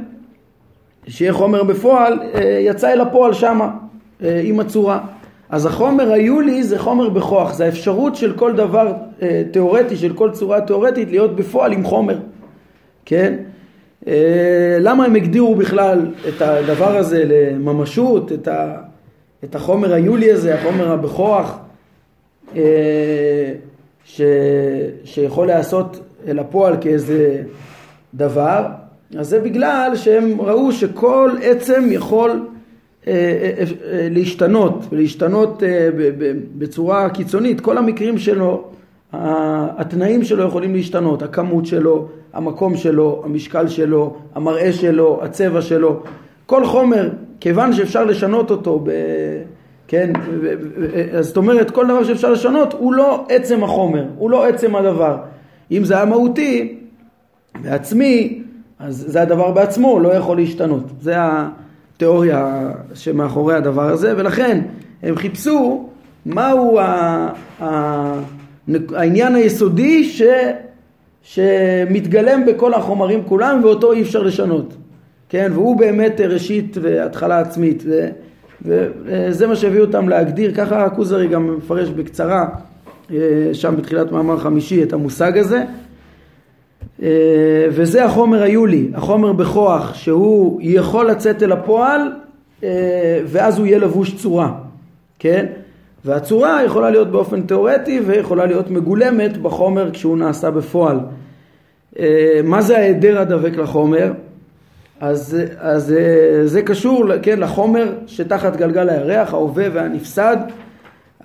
שיהיה 1.07 1.33
חומר 1.33 1.63
בפועל, 1.65 2.21
אה, 2.35 2.59
יצא 2.61 2.93
אל 2.93 3.01
הפועל 3.01 3.33
שמה, 3.33 3.71
אה, 4.23 4.41
עם 4.45 4.61
הצורה. 4.61 5.01
אז 5.51 5.67
החומר 5.67 6.13
היולי 6.13 6.63
זה 6.63 6.79
חומר 6.79 7.09
בכוח, 7.09 7.55
זה 7.55 7.65
האפשרות 7.65 8.17
של 8.17 8.33
כל 8.33 8.53
דבר 8.53 8.93
אה, 9.23 9.43
תיאורטי, 9.51 9.97
של 9.97 10.13
כל 10.13 10.31
צורה 10.31 10.61
תיאורטית 10.61 11.11
להיות 11.11 11.37
בפועל 11.37 11.73
עם 11.73 11.85
חומר, 11.85 12.19
כן? 13.05 13.35
למה 14.81 15.05
הם 15.05 15.15
הגדירו 15.17 15.55
בכלל 15.55 16.13
את 16.29 16.43
הדבר 16.43 16.97
הזה 16.97 17.25
לממשות, 17.27 18.33
את, 18.33 18.49
ה, 18.49 18.77
את 19.45 19.55
החומר 19.55 19.93
היולי 19.93 20.33
הזה, 20.33 20.55
החומר 20.55 20.93
הבכוח, 20.93 21.59
ש, 24.05 24.21
שיכול 25.05 25.47
להיעשות 25.47 26.01
אל 26.29 26.39
הפועל 26.39 26.77
כאיזה 26.81 27.43
דבר, 28.15 28.67
אז 29.19 29.29
זה 29.29 29.41
בגלל 29.41 29.93
שהם 29.95 30.41
ראו 30.41 30.73
שכל 30.73 31.31
עצם 31.43 31.85
יכול 31.91 32.49
אה, 33.07 33.65
להשתנות, 34.11 34.87
להשתנות 34.93 35.63
בצורה 36.59 37.11
קיצונית, 37.11 37.61
כל 37.61 37.79
המקרים 37.79 38.19
שלו, 38.19 38.65
התנאים 39.13 40.25
שלו 40.25 40.45
יכולים 40.45 40.75
להשתנות, 40.75 41.23
הכמות 41.23 41.67
שלו, 41.67 42.09
המקום 42.33 42.77
שלו, 42.77 43.23
המשקל 43.25 43.69
שלו, 43.69 44.17
המראה 44.35 44.73
שלו, 44.73 45.21
הצבע 45.23 45.61
שלו, 45.61 46.03
כל 46.47 46.65
חומר, 46.65 47.11
כיוון 47.41 47.73
שאפשר 47.73 48.05
לשנות 48.05 48.51
אותו, 48.51 48.81
ב... 48.85 48.91
כן, 49.89 50.13
זאת 51.21 51.37
אומרת 51.37 51.71
כל 51.71 51.87
דבר 51.87 52.05
שאפשר 52.05 52.33
לשנות 52.33 52.73
הוא 52.73 52.93
לא 52.93 53.27
עצם 53.29 53.65
החומר, 53.65 54.05
הוא 54.17 54.31
לא 54.31 54.47
עצם 54.47 54.77
הדבר. 54.77 55.17
אם 55.71 55.85
זה 55.85 55.95
היה 55.95 56.05
מהותי, 56.05 56.79
בעצמי, 57.63 58.42
אז 58.83 59.05
זה 59.09 59.23
הדבר 59.23 59.51
בעצמו, 59.51 60.01
לא 60.01 60.09
יכול 60.09 60.37
להשתנות. 60.37 60.85
זה 61.01 61.15
התיאוריה 61.17 62.71
שמאחורי 62.95 63.55
הדבר 63.55 63.89
הזה, 63.89 64.15
ולכן 64.17 64.61
הם 65.03 65.17
חיפשו 65.17 65.89
מהו 66.27 66.79
העניין 68.95 69.35
היסודי 69.35 70.05
ש... 70.05 70.23
שמתגלם 71.23 72.47
בכל 72.47 72.75
החומרים 72.75 73.23
כולם 73.25 73.61
ואותו 73.63 73.93
אי 73.93 74.03
אפשר 74.03 74.23
לשנות, 74.23 74.75
כן? 75.29 75.51
והוא 75.55 75.77
באמת 75.77 76.21
ראשית 76.21 76.77
והתחלה 76.83 77.39
עצמית 77.39 77.83
ו, 77.87 78.09
וזה 78.65 79.47
מה 79.47 79.57
שהביא 79.57 79.81
אותם 79.81 80.09
להגדיר, 80.09 80.55
ככה 80.55 80.85
הכוזרי 80.85 81.29
גם 81.29 81.57
מפרש 81.57 81.89
בקצרה 81.89 82.49
אה, 83.11 83.17
שם 83.53 83.77
בתחילת 83.77 84.13
מאמר 84.13 84.39
חמישי 84.39 84.83
את 84.83 84.93
המושג 84.93 85.39
הזה 85.39 85.65
וזה 87.71 88.05
החומר 88.05 88.43
היולי, 88.43 88.89
החומר 88.95 89.33
בכוח 89.33 89.95
שהוא 89.95 90.61
יכול 90.63 91.11
לצאת 91.11 91.43
אל 91.43 91.53
הפועל 91.53 92.13
אה, 92.63 93.21
ואז 93.25 93.59
הוא 93.59 93.67
יהיה 93.67 93.79
לבוש 93.79 94.15
צורה, 94.15 94.53
כן? 95.19 95.47
והצורה 96.05 96.65
יכולה 96.65 96.91
להיות 96.91 97.11
באופן 97.11 97.43
תיאורטי 97.43 98.01
ויכולה 98.07 98.47
להיות 98.47 98.71
מגולמת 98.71 99.37
בחומר 99.37 99.91
כשהוא 99.93 100.19
נעשה 100.19 100.51
בפועל. 100.51 100.99
אה, 101.99 102.41
מה 102.45 102.63
זה 102.63 102.79
ההיעדר 102.79 103.21
הדבק 103.21 103.57
לחומר? 103.57 104.13
אז, 105.01 105.37
אז 105.59 105.93
אה, 105.93 106.47
זה 106.47 106.63
קשור 106.63 107.05
כן, 107.23 107.41
לחומר 107.41 107.93
שתחת 108.07 108.57
גלגל 108.57 108.89
הירח, 108.89 109.35
ההווה 109.35 109.67
והנפסד, 109.73 110.37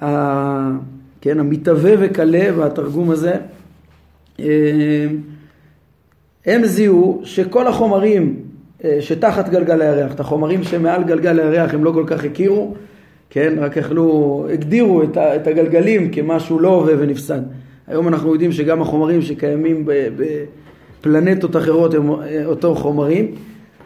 ה, 0.01 0.71
כן, 1.21 1.39
המתהווה 1.39 1.91
וקלה 1.99 2.49
והתרגום 2.55 3.11
הזה. 3.11 3.35
הם 6.47 6.65
זיהו 6.65 7.21
שכל 7.23 7.67
החומרים 7.67 8.35
אה, 8.83 8.97
שתחת 8.99 9.49
גלגל 9.49 9.81
הירח, 9.81 10.13
את 10.13 10.19
החומרים 10.19 10.63
שמעל 10.63 11.03
גלגל 11.03 11.39
הירח 11.39 11.73
הם 11.73 11.83
לא 11.83 11.91
כל 11.91 12.03
כך 12.07 12.23
הכירו, 12.23 12.73
כן, 13.29 13.53
רק 13.57 13.77
יכלו, 13.77 14.45
הגדירו 14.53 15.03
את 15.17 15.47
הגלגלים 15.47 16.11
כמשהו 16.11 16.59
לא 16.59 16.69
הווה 16.69 16.93
ונפסד. 16.99 17.41
היום 17.87 18.07
אנחנו 18.07 18.31
יודעים 18.31 18.51
שגם 18.51 18.81
החומרים 18.81 19.21
שקיימים 19.21 19.85
בפלנטות 21.01 21.55
אחרות 21.55 21.93
הם 21.93 22.11
אה, 22.11 22.45
אותו 22.45 22.75
חומרים, 22.75 23.31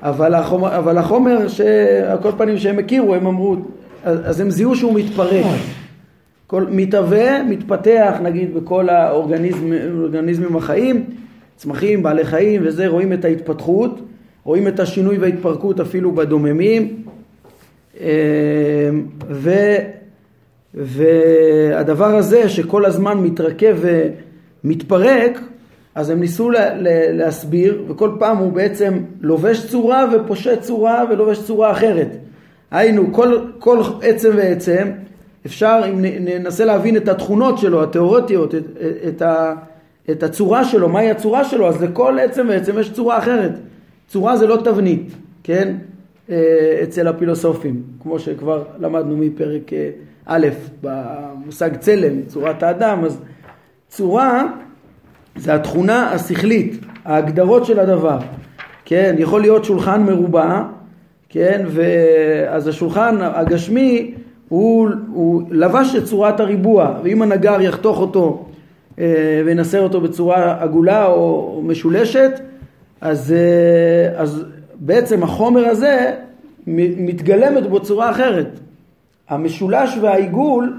אבל 0.01 0.33
החומר, 0.33 0.77
אבל 0.77 0.97
החומר 0.97 1.47
שעל 1.47 2.17
כל 2.21 2.31
פנים 2.37 2.57
שהם 2.57 2.79
הכירו, 2.79 3.15
הם 3.15 3.27
אמרו, 3.27 3.55
אז 4.03 4.39
הם 4.39 4.49
זיהו 4.49 4.75
שהוא 4.75 4.93
מתפרק. 4.93 5.45
כל, 6.47 6.65
מתהווה, 6.71 7.43
מתפתח 7.43 8.13
נגיד 8.23 8.53
בכל 8.53 8.89
האורגניזמים 8.89 10.55
החיים, 10.55 11.05
צמחים, 11.61 12.03
בעלי 12.03 12.25
חיים 12.25 12.61
וזה, 12.65 12.87
רואים 12.87 13.13
את 13.13 13.25
ההתפתחות, 13.25 13.99
רואים 14.43 14.67
את 14.67 14.79
השינוי 14.79 15.17
וההתפרקות 15.17 15.79
אפילו 15.79 16.11
בדוממים. 16.11 17.03
אה, 17.99 18.89
ו, 19.29 19.51
והדבר 20.73 22.15
הזה 22.15 22.49
שכל 22.49 22.85
הזמן 22.85 23.17
מתרכב 23.17 23.77
ומתפרק 24.63 25.39
אז 25.95 26.09
הם 26.09 26.19
ניסו 26.19 26.49
לה, 26.49 26.75
לה, 26.75 27.11
להסביר 27.11 27.83
וכל 27.87 28.11
פעם 28.19 28.37
הוא 28.37 28.51
בעצם 28.51 28.99
לובש 29.21 29.65
צורה 29.65 30.05
ופושט 30.13 30.61
צורה 30.61 31.05
ולובש 31.09 31.43
צורה 31.43 31.71
אחרת. 31.71 32.17
היינו 32.71 33.13
כל, 33.13 33.39
כל 33.59 33.79
עצם 34.01 34.31
ועצם 34.35 34.91
אפשר 35.45 35.81
אם 35.89 36.01
ננסה 36.01 36.65
להבין 36.65 36.97
את 36.97 37.07
התכונות 37.07 37.57
שלו 37.57 37.83
התיאורטיות 37.83 38.55
את, 38.55 38.63
את, 38.81 39.07
את 39.07 39.21
הצורה 40.23 40.65
שלו 40.65 40.89
מהי 40.89 41.11
הצורה 41.11 41.43
שלו 41.43 41.67
אז 41.67 41.83
לכל 41.83 42.17
עצם 42.19 42.45
ועצם 42.49 42.79
יש 42.79 42.91
צורה 42.91 43.17
אחרת. 43.17 43.51
צורה 44.07 44.37
זה 44.37 44.47
לא 44.47 44.57
תבנית 44.63 45.11
כן? 45.43 45.75
אה, 46.29 46.79
אצל 46.83 47.07
הפילוסופים 47.07 47.83
כמו 48.03 48.19
שכבר 48.19 48.63
למדנו 48.79 49.17
מפרק 49.17 49.73
אה, 49.73 49.89
א' 50.25 50.47
במושג 50.81 51.77
צלם 51.77 52.21
צורת 52.27 52.63
האדם 52.63 53.05
אז 53.05 53.21
צורה 53.87 54.45
זה 55.35 55.53
התכונה 55.53 56.11
השכלית, 56.11 56.79
ההגדרות 57.05 57.65
של 57.65 57.79
הדבר, 57.79 58.17
כן, 58.85 59.15
יכול 59.17 59.41
להיות 59.41 59.65
שולחן 59.65 60.03
מרובע, 60.03 60.63
כן, 61.29 61.65
ואז 61.67 62.67
השולחן 62.67 63.17
הגשמי 63.21 64.13
הוא, 64.49 64.89
הוא 65.13 65.43
לבש 65.51 65.95
את 65.95 66.03
צורת 66.03 66.39
הריבוע, 66.39 66.95
ואם 67.03 67.21
הנגר 67.21 67.61
יחתוך 67.61 67.99
אותו 67.99 68.45
וינסר 69.45 69.79
אותו 69.81 70.01
בצורה 70.01 70.63
עגולה 70.63 71.05
או 71.05 71.61
משולשת, 71.65 72.31
אז, 73.01 73.33
אה, 73.33 74.21
אז 74.21 74.45
בעצם 74.75 75.23
החומר 75.23 75.65
הזה 75.65 76.11
מתגלמת 76.67 77.69
בו 77.69 77.79
צורה 77.79 78.11
אחרת. 78.11 78.59
המשולש 79.29 79.97
והעיגול, 80.01 80.73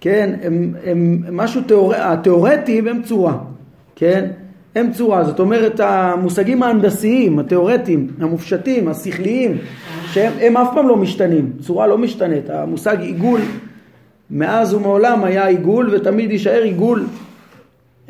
כן, 0.00 0.34
הם, 0.42 0.74
הם 0.84 1.24
משהו 1.32 1.62
תיאור... 1.62 1.94
התיאורטי 1.94 2.80
והם 2.80 3.02
צורה. 3.02 3.38
כן? 3.96 4.30
הם 4.74 4.92
צורה, 4.92 5.24
זאת 5.24 5.40
אומרת 5.40 5.80
המושגים 5.80 6.62
ההנדסיים, 6.62 7.38
התיאורטיים, 7.38 8.08
המופשטים, 8.20 8.88
השכליים, 8.88 9.58
שהם 10.12 10.56
אף 10.56 10.68
פעם 10.74 10.88
לא 10.88 10.96
משתנים, 10.96 11.52
צורה 11.60 11.86
לא 11.86 11.98
משתנית, 11.98 12.50
המושג 12.50 13.00
עיגול 13.00 13.40
מאז 14.30 14.74
ומעולם 14.74 15.24
היה 15.24 15.46
עיגול 15.46 15.94
ותמיד 15.94 16.30
יישאר 16.30 16.62
עיגול. 16.62 17.04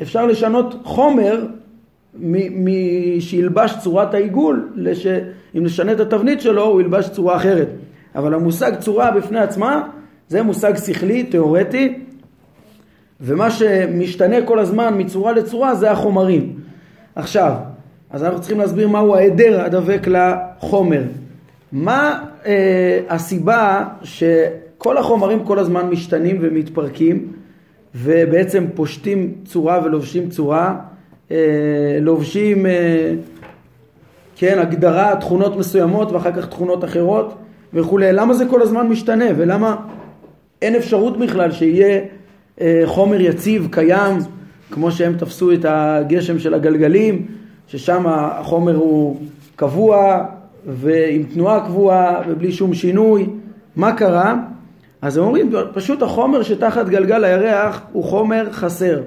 אפשר 0.01 0.25
לשנות 0.25 0.75
חומר 0.83 1.45
משילבש 2.15 3.75
צורת 3.79 4.13
העיגול, 4.13 4.69
לש... 4.75 5.07
אם 5.57 5.63
נשנה 5.63 5.91
את 5.91 5.99
התבנית 5.99 6.41
שלו 6.41 6.63
הוא 6.63 6.81
ילבש 6.81 7.09
צורה 7.09 7.35
אחרת. 7.35 7.67
אבל 8.15 8.33
המושג 8.33 8.75
צורה 8.79 9.11
בפני 9.11 9.39
עצמה 9.39 9.87
זה 10.27 10.43
מושג 10.43 10.73
שכלי, 10.77 11.23
תיאורטי, 11.23 11.99
ומה 13.21 13.51
שמשתנה 13.51 14.35
כל 14.45 14.59
הזמן 14.59 14.93
מצורה 14.97 15.31
לצורה 15.31 15.75
זה 15.75 15.91
החומרים. 15.91 16.53
עכשיו, 17.15 17.53
אז 18.09 18.23
אנחנו 18.23 18.39
צריכים 18.39 18.59
להסביר 18.59 18.87
מהו 18.87 19.15
ההיעדר 19.15 19.61
הדבק 19.61 20.07
לחומר. 20.07 21.03
מה 21.71 22.23
אה, 22.45 22.99
הסיבה 23.09 23.85
שכל 24.03 24.97
החומרים 24.97 25.43
כל 25.43 25.59
הזמן 25.59 25.89
משתנים 25.89 26.37
ומתפרקים 26.41 27.33
ובעצם 27.95 28.65
פושטים 28.75 29.33
צורה 29.45 29.81
ולובשים 29.83 30.29
צורה, 30.29 30.75
אה, 31.31 31.37
לובשים 32.01 32.65
אה, 32.65 33.13
כן, 34.35 34.59
הגדרה, 34.59 35.15
תכונות 35.15 35.57
מסוימות 35.57 36.11
ואחר 36.11 36.31
כך 36.31 36.47
תכונות 36.47 36.83
אחרות 36.83 37.35
וכולי. 37.73 38.13
למה 38.13 38.33
זה 38.33 38.45
כל 38.45 38.61
הזמן 38.61 38.87
משתנה 38.87 39.25
ולמה 39.37 39.75
אין 40.61 40.75
אפשרות 40.75 41.17
בכלל 41.17 41.51
שיהיה 41.51 42.01
אה, 42.61 42.81
חומר 42.85 43.21
יציב 43.21 43.67
קיים, 43.71 44.17
כמו 44.71 44.91
שהם 44.91 45.13
תפסו 45.17 45.51
את 45.51 45.65
הגשם 45.69 46.39
של 46.39 46.53
הגלגלים, 46.53 47.25
ששם 47.67 48.03
החומר 48.07 48.75
הוא 48.75 49.17
קבוע 49.55 50.25
ועם 50.65 51.23
תנועה 51.23 51.65
קבועה 51.65 52.21
ובלי 52.27 52.51
שום 52.51 52.73
שינוי. 52.73 53.27
מה 53.75 53.93
קרה? 53.93 54.35
אז 55.01 55.17
הם 55.17 55.23
אומרים, 55.23 55.51
פשוט 55.73 56.01
החומר 56.01 56.43
שתחת 56.43 56.89
גלגל 56.89 57.23
הירח 57.23 57.81
הוא 57.91 58.03
חומר 58.03 58.47
חסר. 58.51 59.01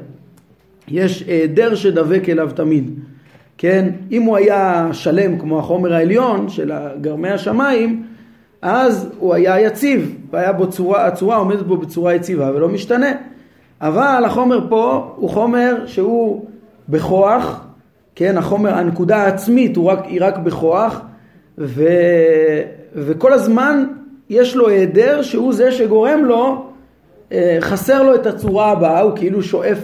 יש 0.88 1.22
היעדר 1.22 1.74
שדבק 1.74 2.28
אליו 2.28 2.50
תמיד. 2.54 2.90
כן, 3.58 3.90
אם 4.10 4.22
הוא 4.22 4.36
היה 4.36 4.88
שלם 4.92 5.38
כמו 5.38 5.58
החומר 5.58 5.94
העליון 5.94 6.48
של 6.48 6.72
גרמי 7.00 7.30
השמיים, 7.30 8.02
אז 8.62 9.08
הוא 9.18 9.34
היה 9.34 9.60
יציב, 9.60 10.16
והיה 10.30 10.52
בו 10.52 10.70
צורה, 10.70 11.06
הצורה 11.06 11.36
עומדת 11.36 11.62
בו 11.62 11.76
בצורה 11.76 12.14
יציבה 12.14 12.50
ולא 12.54 12.68
משתנה. 12.68 13.12
אבל 13.80 14.22
החומר 14.26 14.66
פה 14.68 15.14
הוא 15.16 15.30
חומר 15.30 15.86
שהוא 15.86 16.44
בכוח, 16.88 17.66
כן, 18.14 18.36
החומר, 18.36 18.74
הנקודה 18.74 19.16
העצמית 19.16 19.78
רק, 19.78 20.04
היא 20.04 20.20
רק 20.22 20.38
בכוח, 20.38 21.00
ו, 21.58 21.84
וכל 22.94 23.32
הזמן 23.32 23.84
יש 24.30 24.56
לו 24.56 24.68
היעדר 24.68 25.22
שהוא 25.22 25.52
זה 25.52 25.72
שגורם 25.72 26.24
לו, 26.24 26.66
אה, 27.32 27.56
חסר 27.60 28.02
לו 28.02 28.14
את 28.14 28.26
הצורה 28.26 28.70
הבאה, 28.70 29.00
הוא 29.00 29.16
כאילו 29.16 29.42
שואף 29.42 29.78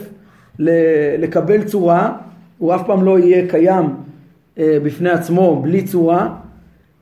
לקבל 1.19 1.63
צורה, 1.63 2.13
הוא 2.59 2.75
אף 2.75 2.83
פעם 2.87 3.05
לא 3.05 3.19
יהיה 3.19 3.49
קיים 3.49 3.95
אה, 4.59 4.79
בפני 4.83 5.11
עצמו 5.11 5.63
בלי 5.63 5.83
צורה, 5.83 6.29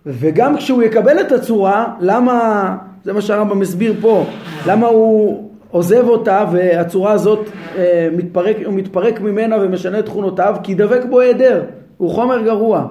וגם 0.07 0.57
כשהוא 0.57 0.83
יקבל 0.83 1.21
את 1.21 1.33
הצורה, 1.33 1.95
למה, 2.01 2.77
זה 3.05 3.13
מה 3.13 3.21
שהרמב"ם 3.21 3.59
מסביר 3.59 3.95
פה, 4.01 4.25
למה 4.67 4.87
הוא 4.87 5.49
עוזב 5.71 6.09
אותה 6.09 6.45
והצורה 6.53 7.13
הזאת 7.13 7.49
אה, 7.77 8.09
מתפרק, 8.17 8.57
הוא 8.65 8.75
מתפרק 8.75 9.21
ממנה 9.21 9.57
ומשנה 9.61 9.99
את 9.99 10.05
תכונותיו 10.05 10.57
כי 10.63 10.75
דבק 10.75 11.05
בו 11.11 11.21
היעדר, 11.21 11.63
הוא 11.97 12.11
חומר 12.11 12.43
גרוע, 12.43 12.87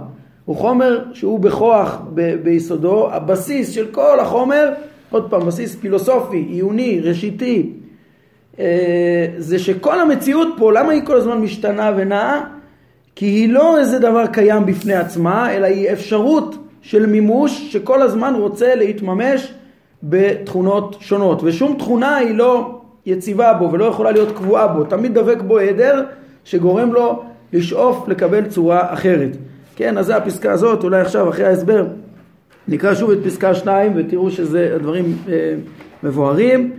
הוא 0.48 0.56
חומר 0.56 1.04
שהוא 1.14 1.40
בכוח 1.40 2.02
ב, 2.14 2.36
ביסודו, 2.44 3.10
הבסיס 3.12 3.72
של 3.72 3.86
כל 3.92 4.20
החומר, 4.20 4.70
עוד 5.10 5.30
פעם 5.30 5.46
בסיס 5.46 5.76
פילוסופי, 5.76 6.38
עיוני, 6.38 7.00
ראשיתי, 7.04 7.74
אה, 8.60 9.28
זה 9.38 9.60
שכל 9.60 10.00
המציאות 10.00 10.48
פה, 10.58 10.72
למה 10.72 10.92
היא 10.92 11.02
כל 11.06 11.18
הזמן 11.18 11.38
משתנה 11.38 11.92
ונעה? 11.98 12.44
כי 13.16 13.26
היא 13.26 13.50
לא 13.50 13.80
איזה 13.80 14.00
דבר 14.00 14.28
קיים 14.28 14.66
בפני 14.66 14.94
עצמה, 14.94 15.56
אלא 15.56 15.66
היא 15.66 15.92
אפשרות 15.92 16.56
של 16.82 17.06
מימוש 17.06 17.74
שכל 17.74 18.02
הזמן 18.02 18.34
רוצה 18.36 18.76
להתממש 18.76 19.54
בתכונות 20.04 20.98
שונות, 21.00 21.42
ושום 21.44 21.76
תכונה 21.78 22.16
היא 22.16 22.36
לא 22.36 22.80
יציבה 23.06 23.54
בו 23.54 23.72
ולא 23.72 23.86
יכולה 23.86 24.12
להיות 24.12 24.32
קבועה 24.32 24.68
בו, 24.68 24.84
תמיד 24.84 25.14
דבק 25.14 25.42
בו 25.42 25.58
היעדר 25.58 26.04
שגורם 26.44 26.94
לו 26.94 27.24
לשאוף 27.54 28.08
לקבל 28.08 28.46
צורה 28.46 28.94
אחרת. 28.94 29.38
כן, 29.78 29.98
אז 29.98 30.06
זה 30.06 30.16
הפסקה 30.16 30.52
הזאת, 30.52 30.84
אולי 30.84 31.02
עכשיו 31.02 31.30
אחרי 31.30 31.46
ההסבר 31.46 31.86
נקרא 32.68 32.96
שוב 32.96 33.12
את 33.12 33.18
פסקה 33.24 33.54
2 33.54 33.94
ותראו 33.96 34.32
שזה 34.32 34.72
הדברים 34.76 35.18
אה, 35.30 35.54
מבוארים. 36.04 36.72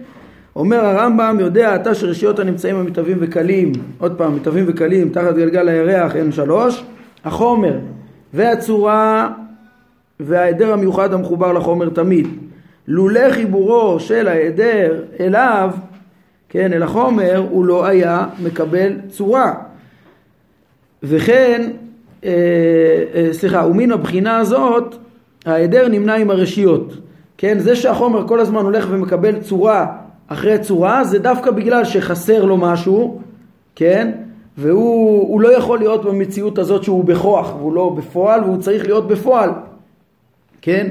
אומר 0.56 0.84
הרמב"ם, 0.84 1.36
יודע 1.40 1.74
אתה 1.74 1.94
שרשיות 1.94 2.38
הנמצאים 2.38 2.76
המתהווים 2.76 3.16
וקלים, 3.20 3.72
עוד 3.98 4.18
פעם, 4.18 4.36
מתהווים 4.36 4.64
וקלים, 4.68 5.08
תחת 5.08 5.34
גלגל 5.34 5.68
הירח 5.68 6.16
אין 6.16 6.32
שלוש, 6.32 6.84
החומר 7.24 7.78
והצורה 8.34 9.30
וההיעדר 10.20 10.72
המיוחד 10.72 11.12
המחובר 11.12 11.52
לחומר 11.52 11.88
תמיד. 11.88 12.28
לולא 12.88 13.30
חיבורו 13.30 14.00
של 14.00 14.28
ההיעדר 14.28 15.02
אליו, 15.20 15.70
כן, 16.48 16.72
אל 16.72 16.82
החומר, 16.82 17.46
הוא 17.50 17.64
לא 17.64 17.86
היה 17.86 18.26
מקבל 18.42 18.92
צורה. 19.08 19.54
וכן, 21.02 21.70
אה, 22.24 22.87
סליחה, 23.32 23.66
ומן 23.66 23.92
הבחינה 23.92 24.38
הזאת, 24.38 24.94
ההיעדר 25.46 25.88
נמנע 25.88 26.14
עם 26.14 26.30
הרשיות. 26.30 26.94
כן, 27.38 27.58
זה 27.58 27.76
שהחומר 27.76 28.28
כל 28.28 28.40
הזמן 28.40 28.64
הולך 28.64 28.86
ומקבל 28.90 29.40
צורה 29.40 29.86
אחרי 30.28 30.58
צורה, 30.58 31.04
זה 31.04 31.18
דווקא 31.18 31.50
בגלל 31.50 31.84
שחסר 31.84 32.44
לו 32.44 32.56
משהו, 32.56 33.20
כן, 33.74 34.12
והוא 34.58 35.40
לא 35.40 35.56
יכול 35.56 35.78
להיות 35.78 36.04
במציאות 36.04 36.58
הזאת 36.58 36.84
שהוא 36.84 37.04
בכוח, 37.04 37.54
והוא 37.58 37.72
לא 37.72 37.94
בפועל, 37.96 38.44
והוא 38.44 38.56
צריך 38.56 38.84
להיות 38.84 39.08
בפועל. 39.08 39.50
כן? 40.62 40.86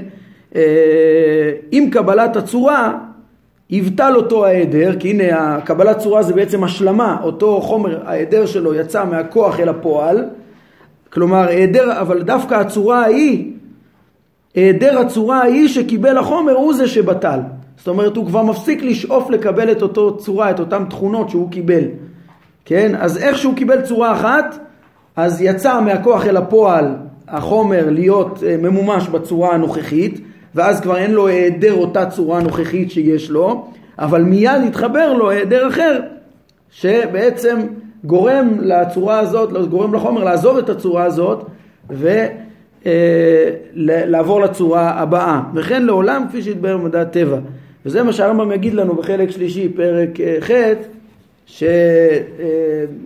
אה, 0.56 1.52
עם 1.72 1.90
קבלת 1.90 2.36
הצורה 2.36 2.98
יבטל 3.70 4.14
אותו 4.16 4.46
ההיעדר, 4.46 5.00
כי 5.00 5.10
הנה 5.10 5.56
הקבלת 5.56 5.98
צורה 5.98 6.24
זה 6.24 6.34
בעצם 6.34 6.64
השלמה, 6.64 7.18
אותו 7.24 7.62
חומר, 7.62 8.00
ההיעדר 8.06 8.46
שלו 8.46 8.74
יצא 8.74 9.06
מהכוח 9.06 9.60
אל 9.60 9.70
הפועל, 9.70 10.26
כלומר 11.18 11.48
היעדר, 11.48 12.02
אבל 12.02 12.22
דווקא 12.22 12.56
הצורה 12.56 13.02
ההיא, 13.02 13.52
היעדר 14.56 15.00
הצורה 15.00 15.42
ההיא 15.42 15.68
שקיבל 15.68 16.18
החומר 16.18 16.54
הוא 16.54 16.74
זה 16.74 16.88
שבטל. 16.88 17.40
זאת 17.78 17.88
אומרת 17.88 18.16
הוא 18.16 18.26
כבר 18.26 18.44
מפסיק 18.44 18.84
לשאוף 18.84 19.30
לקבל 19.30 19.72
את 19.72 19.82
אותו 19.82 20.18
צורה, 20.18 20.52
את 20.52 20.60
אותן 20.60 20.84
תכונות 20.90 21.30
שהוא 21.30 21.52
קיבל. 21.52 21.84
כן? 22.66 22.96
אז 23.00 23.18
איך 23.18 23.38
שהוא 23.38 23.56
קיבל 23.56 23.82
צורה 23.82 24.12
אחת, 24.12 24.58
אז 25.16 25.42
יצא 25.42 25.82
מהכוח 25.82 26.26
אל 26.26 26.38
הפועל 26.38 26.96
החומר 27.28 27.90
להיות 27.90 28.44
אה, 28.48 28.58
ממומש 28.58 29.08
בצורה 29.08 29.54
הנוכחית, 29.54 30.22
ואז 30.56 30.82
כבר 30.82 30.98
אין 30.98 31.12
לו 31.12 31.28
היעדר 31.28 31.74
אותה 31.74 32.06
צורה 32.06 32.42
נוכחית 32.42 32.92
שיש 32.92 33.30
לו, 33.30 33.68
אבל 34.00 34.22
מיד 34.22 34.62
יתחבר 34.68 35.14
לו 35.14 35.30
היעדר 35.30 35.68
אחר, 35.68 36.00
שבעצם 36.72 37.58
גורם 38.08 38.58
לצורה 38.62 39.20
הזאת, 39.20 39.70
גורם 39.70 39.94
לחומר 39.94 40.24
לעזוב 40.24 40.58
את 40.58 40.70
הצורה 40.70 41.04
הזאת 41.04 41.46
ולעבור 41.90 42.92
אה, 44.42 44.46
לצורה 44.46 44.90
הבאה. 44.90 45.42
וכן 45.56 45.86
לעולם 45.86 46.26
כפי 46.30 46.42
שהתבהר 46.42 46.78
במדע 46.78 47.02
הטבע. 47.02 47.38
וזה 47.86 48.04
מה 48.04 48.14
שהרמב"ם 48.14 48.52
יגיד 48.52 48.74
לנו 48.74 48.96
בחלק 48.96 49.32
שלישי, 49.32 49.70
פרק 49.70 50.20
אה, 50.20 50.38
ח', 50.42 50.52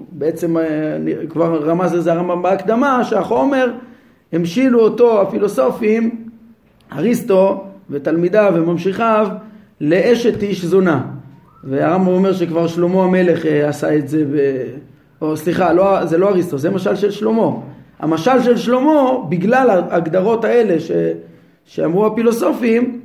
שבעצם 0.09 0.57
אה, 0.57 0.63
כבר 1.29 1.63
רמז 1.63 1.93
לזה 1.93 2.13
הרמב"ם 2.13 2.41
בהקדמה, 2.41 3.03
שהחומר 3.03 3.71
המשילו 4.33 4.79
אותו 4.79 5.21
הפילוסופים, 5.21 6.25
אריסטו 6.93 7.63
ותלמידיו 7.89 8.53
וממשיכיו, 8.55 9.27
לאשת 9.81 10.43
איש 10.43 10.65
זונה. 10.65 11.01
והרמב"ם 11.63 12.07
אומר 12.07 12.33
שכבר 12.33 12.67
שלמה 12.67 13.03
המלך 13.03 13.45
עשה 13.45 13.95
את 13.95 14.07
זה, 14.07 14.25
ב... 14.25 14.37
או 15.21 15.37
סליחה, 15.37 15.73
לא, 15.73 16.05
זה 16.05 16.17
לא 16.17 16.29
אריסטו, 16.29 16.57
זה 16.57 16.69
משל 16.69 16.95
של 16.95 17.11
שלמה. 17.11 17.49
המשל 17.99 18.43
של 18.43 18.57
שלמה, 18.57 19.11
בגלל 19.29 19.69
ההגדרות 19.69 20.45
האלה 20.45 20.79
ש... 20.79 20.91
שאמרו 21.65 22.05
הפילוסופים, 22.05 23.01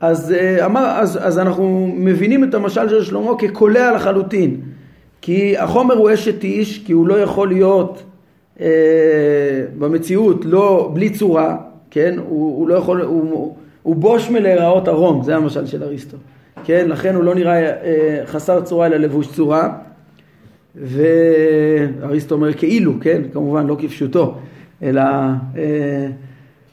אז, 0.00 0.32
אה, 0.32 0.66
אמר, 0.66 0.86
אז, 0.86 1.18
אז 1.22 1.38
אנחנו 1.38 1.92
מבינים 1.94 2.44
את 2.44 2.54
המשל 2.54 2.88
של 2.88 3.04
שלמה 3.04 3.38
כקולע 3.38 3.92
לחלוטין. 3.92 4.60
כי 5.20 5.58
החומר 5.58 5.94
הוא 5.94 6.14
אשת 6.14 6.44
איש, 6.44 6.78
כי 6.86 6.92
הוא 6.92 7.06
לא 7.06 7.14
יכול 7.14 7.48
להיות 7.48 8.02
אה, 8.60 8.66
במציאות 9.78 10.44
לא, 10.44 10.90
בלי 10.94 11.10
צורה, 11.10 11.56
כן? 11.90 12.14
הוא, 12.28 12.58
הוא 12.58 12.68
לא 12.68 12.74
יכול, 12.74 13.00
הוא, 13.00 13.56
הוא 13.82 13.96
בוש 13.96 14.30
מלהיראות 14.30 14.88
ערום, 14.88 15.22
זה 15.22 15.36
המשל 15.36 15.66
של 15.66 15.82
אריסטו. 15.82 16.16
כן? 16.64 16.88
לכן 16.88 17.14
הוא 17.14 17.24
לא 17.24 17.34
נראה 17.34 17.64
אה, 17.64 18.22
חסר 18.26 18.60
צורה 18.60 18.86
אלא 18.86 18.96
לבוש 18.96 19.32
צורה. 19.32 19.72
ואריסטו 20.76 22.34
אומר 22.34 22.52
כאילו, 22.52 22.92
כן? 23.00 23.22
כמובן 23.32 23.66
לא 23.66 23.76
כפשוטו, 23.78 24.34
אלא 24.82 25.02
אה, 25.56 26.06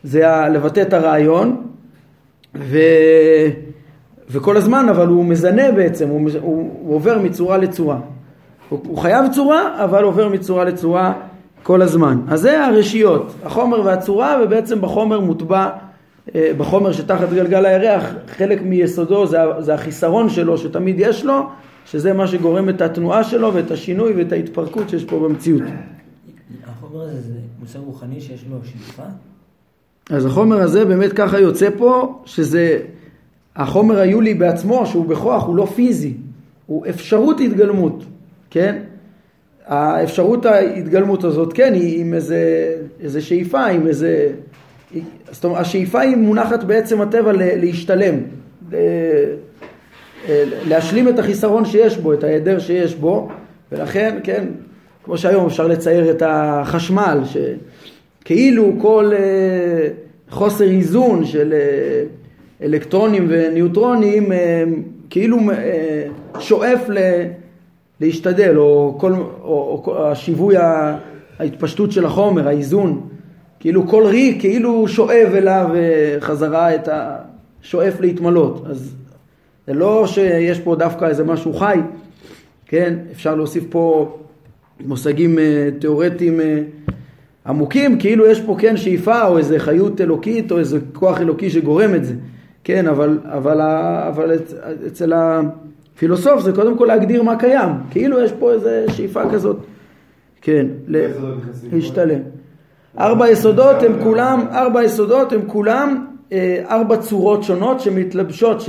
זה 0.03 0.23
לבטא 0.53 0.81
את 0.81 0.93
הרעיון. 0.93 1.61
ו... 2.55 2.77
וכל 4.29 4.57
הזמן 4.57 4.89
אבל 4.89 5.07
הוא 5.07 5.25
מזנה 5.25 5.71
בעצם, 5.71 6.09
הוא, 6.09 6.29
הוא, 6.41 6.71
הוא 6.81 6.95
עובר 6.95 7.19
מצורה 7.19 7.57
לצורה. 7.57 7.99
הוא, 8.69 8.79
הוא 8.87 8.97
חייב 8.97 9.25
צורה, 9.33 9.83
אבל 9.83 10.03
עובר 10.03 10.29
מצורה 10.29 10.63
לצורה 10.63 11.13
כל 11.63 11.81
הזמן. 11.81 12.17
אז 12.27 12.41
זה 12.41 12.65
הרשיות, 12.65 13.33
החומר 13.43 13.81
והצורה, 13.85 14.37
ובעצם 14.43 14.81
בחומר 14.81 15.19
מוטבע, 15.19 15.69
אה, 16.35 16.51
בחומר 16.57 16.91
שתחת 16.91 17.29
גלגל 17.33 17.65
הירח, 17.65 18.13
חלק 18.27 18.61
מיסודו 18.61 19.25
זה, 19.25 19.37
זה 19.59 19.73
החיסרון 19.73 20.29
שלו 20.29 20.57
שתמיד 20.57 20.95
יש 20.99 21.25
לו, 21.25 21.47
שזה 21.91 22.13
מה 22.13 22.27
שגורם 22.27 22.69
את 22.69 22.81
התנועה 22.81 23.23
שלו 23.23 23.53
ואת 23.53 23.71
השינוי 23.71 24.13
ואת 24.13 24.31
ההתפרקות 24.31 24.89
שיש 24.89 25.05
פה 25.05 25.19
במציאות. 25.19 25.61
החומר 26.67 27.01
הזה 27.01 27.21
זה 27.21 27.33
מושג 27.59 27.79
רוחני 27.79 28.21
שיש 28.21 28.45
לו 28.49 28.57
שאיפה? 28.63 29.03
אז 30.09 30.25
החומר 30.25 30.61
הזה 30.61 30.85
באמת 30.85 31.13
ככה 31.13 31.39
יוצא 31.39 31.69
פה, 31.77 32.21
שזה 32.25 32.79
החומר 33.55 33.99
היולי 33.99 34.33
בעצמו, 34.33 34.85
שהוא 34.85 35.05
בכוח, 35.05 35.43
הוא 35.45 35.55
לא 35.55 35.65
פיזי, 35.65 36.13
הוא 36.65 36.85
אפשרות 36.89 37.39
התגלמות, 37.39 38.05
כן? 38.49 38.83
האפשרות 39.65 40.45
ההתגלמות 40.45 41.23
הזאת, 41.23 41.53
כן, 41.53 41.73
היא 41.73 42.01
עם 42.01 42.13
איזה, 42.13 42.75
איזה 42.99 43.21
שאיפה, 43.21 43.65
עם 43.65 43.87
איזה... 43.87 44.33
זאת 45.31 45.43
אומרת, 45.43 45.59
השאיפה 45.59 45.99
היא 45.99 46.15
מונחת 46.15 46.63
בעצם 46.63 47.01
הטבע 47.01 47.31
להשתלם, 47.35 48.15
להשלים 50.67 51.07
את 51.07 51.19
החיסרון 51.19 51.65
שיש 51.65 51.97
בו, 51.97 52.13
את 52.13 52.23
ההיעדר 52.23 52.59
שיש 52.59 52.95
בו, 52.95 53.29
ולכן, 53.71 54.19
כן, 54.23 54.45
כמו 55.03 55.17
שהיום 55.17 55.45
אפשר 55.45 55.67
לצייר 55.67 56.11
את 56.11 56.23
החשמל, 56.25 57.19
שכאילו 57.25 58.73
כל 58.77 59.11
אה, 59.13 59.87
חוסר 60.29 60.65
איזון 60.65 61.25
של 61.25 61.53
אה, 61.53 62.03
אלקטרונים 62.65 63.25
וניוטרונים 63.29 64.31
אה, 64.31 64.63
כאילו 65.09 65.37
שואף 66.39 66.89
ל... 66.89 66.97
להשתדל, 68.01 68.57
או, 68.57 68.95
כל, 68.97 69.13
או, 69.13 69.83
או 69.87 70.07
השיווי, 70.07 70.55
ההתפשטות 71.39 71.91
של 71.91 72.05
החומר, 72.05 72.47
האיזון, 72.47 73.01
כאילו 73.59 73.87
כל 73.87 74.03
ריק 74.05 74.39
כאילו 74.39 74.87
שואב 74.87 75.29
אליו 75.33 75.69
אה, 75.75 76.17
חזרה 76.19 76.75
את 76.75 76.87
ה... 76.87 77.17
שואף 77.61 78.01
להתמלות. 78.01 78.63
אז 78.69 78.95
זה 79.71 79.75
לא 79.75 80.07
שיש 80.07 80.59
פה 80.59 80.75
דווקא 80.75 81.05
איזה 81.05 81.23
משהו 81.23 81.53
חי, 81.53 81.79
כן? 82.65 82.93
אפשר 83.11 83.35
להוסיף 83.35 83.63
פה 83.69 84.15
מושגים 84.85 85.39
אה, 85.39 85.69
תיאורטיים 85.79 86.39
אה, 86.39 86.61
עמוקים, 87.45 87.99
כאילו 87.99 88.27
יש 88.27 88.41
פה 88.41 88.55
כן 88.59 88.77
שאיפה 88.77 89.27
או 89.27 89.37
איזה 89.37 89.59
חיות 89.59 90.01
אלוקית 90.01 90.51
או 90.51 90.59
איזה 90.59 90.79
כוח 90.93 91.21
אלוקי 91.21 91.49
שגורם 91.49 91.95
את 91.95 92.05
זה, 92.05 92.13
כן? 92.63 92.87
אבל, 92.87 93.19
אבל, 93.23 93.61
אבל 94.07 94.31
אצל 94.87 95.13
ה... 95.13 95.41
פילוסוף 95.97 96.41
זה 96.41 96.51
קודם 96.51 96.77
כל 96.77 96.85
להגדיר 96.85 97.23
מה 97.23 97.35
קיים, 97.35 97.69
כאילו 97.91 98.19
יש 98.19 98.31
פה 98.39 98.51
איזה 98.53 98.85
שאיפה 98.87 99.29
כזאת, 99.29 99.57
כן, 100.41 100.65
להשתלם. 101.71 102.21
ארבע 102.99 103.29
יסודות 103.29 103.83
הם 103.83 104.03
כולם, 104.03 104.45
ארבע 104.51 104.83
יסודות 104.83 105.33
הם 105.33 105.41
כולם 105.47 106.05
ארבע 106.69 106.97
צורות 106.97 107.43
שונות 107.43 107.79
שמתלבשות 107.79 108.61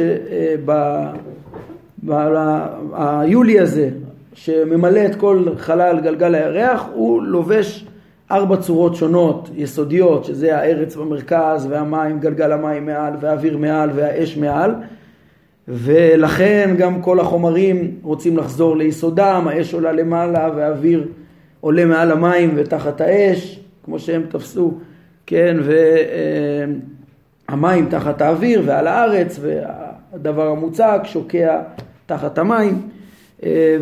שהיולי 2.03 3.59
אה, 3.59 3.63
הזה 3.63 3.91
שממלא 4.35 5.07
את 5.07 5.15
כל 5.15 5.45
חלל 5.57 6.01
גלגל 6.01 6.35
הירח 6.35 6.89
הוא 6.95 7.23
לובש 7.23 7.87
ארבע 8.31 8.57
צורות 8.57 8.97
שונות 8.97 9.51
יסודיות 9.57 10.25
שזה 10.25 10.59
הארץ 10.59 10.97
במרכז 10.97 11.67
והמים, 11.71 12.21
גלגל 12.21 12.53
המים 12.53 12.87
מעל 12.87 13.13
והאוויר 13.21 13.59
מעל 13.59 13.91
והאש 13.95 14.37
מעל. 14.37 14.75
ולכן 15.69 16.75
גם 16.79 17.03
כל 17.03 17.21
החומרים 17.21 17.97
רוצים 18.03 18.37
לחזור 18.37 18.77
ליסודם, 18.77 19.45
האש 19.49 19.75
עולה 19.75 19.93
למעלה 19.93 20.51
והאוויר 20.57 21.09
עולה 21.61 21.85
מעל 21.85 22.13
המים 22.13 22.53
ותחת 22.57 23.01
האש, 23.01 23.61
כמו 23.85 23.99
שהם 23.99 24.23
תפסו, 24.29 24.75
כן, 25.27 25.57
והמים 27.53 27.87
תחת 27.87 28.21
האוויר 28.21 28.63
ועל 28.67 28.87
הארץ, 28.87 29.41
והדבר 29.43 30.49
המוצק 30.49 31.01
שוקע 31.05 31.61
תחת 32.07 32.39
המים 32.39 32.83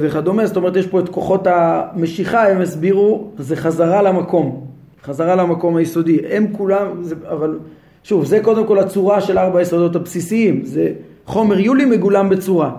וכדומה, 0.00 0.46
זאת 0.46 0.56
אומרת 0.56 0.76
יש 0.76 0.86
פה 0.86 1.00
את 1.00 1.08
כוחות 1.08 1.46
המשיכה, 1.46 2.48
הם 2.48 2.60
הסבירו, 2.60 3.30
זה 3.38 3.56
חזרה 3.56 4.02
למקום, 4.02 4.66
חזרה 5.02 5.34
למקום 5.36 5.76
היסודי, 5.76 6.18
הם 6.30 6.46
כולם, 6.52 7.02
זה, 7.02 7.14
אבל 7.28 7.58
שוב, 8.04 8.24
זה 8.24 8.40
קודם 8.42 8.66
כל 8.66 8.78
הצורה 8.78 9.20
של 9.20 9.38
ארבע 9.38 9.58
היסודות 9.58 9.96
הבסיסיים, 9.96 10.64
זה 10.64 10.92
חומר 11.26 11.60
יולי 11.60 11.84
מגולם 11.84 12.28
בצורה. 12.28 12.70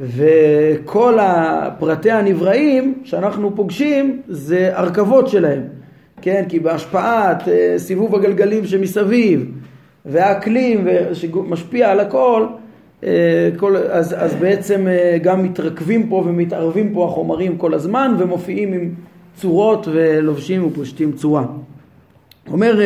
וכל 0.00 1.18
הפרטי 1.20 2.10
הנבראים 2.10 2.94
שאנחנו 3.04 3.56
פוגשים 3.56 4.22
זה 4.28 4.70
הרכבות 4.74 5.28
שלהם, 5.28 5.62
כן? 6.22 6.44
כי 6.48 6.60
בהשפעת 6.60 7.48
אה, 7.48 7.74
סיבוב 7.78 8.14
הגלגלים 8.14 8.66
שמסביב 8.66 9.61
והאקלים 10.06 10.86
שמשפיע 11.12 11.90
על 11.90 12.00
הכל, 12.00 12.46
אה, 13.04 13.50
כל, 13.56 13.76
אז, 13.76 14.14
אז 14.18 14.34
בעצם 14.34 14.86
אה, 14.88 15.18
גם 15.22 15.42
מתרכבים 15.42 16.08
פה 16.08 16.22
ומתערבים 16.26 16.94
פה 16.94 17.04
החומרים 17.04 17.56
כל 17.58 17.74
הזמן 17.74 18.14
ומופיעים 18.18 18.72
עם 18.72 18.90
צורות 19.36 19.88
ולובשים 19.92 20.66
ופושטים 20.66 21.12
צורה. 21.12 21.44
אומר 22.52 22.80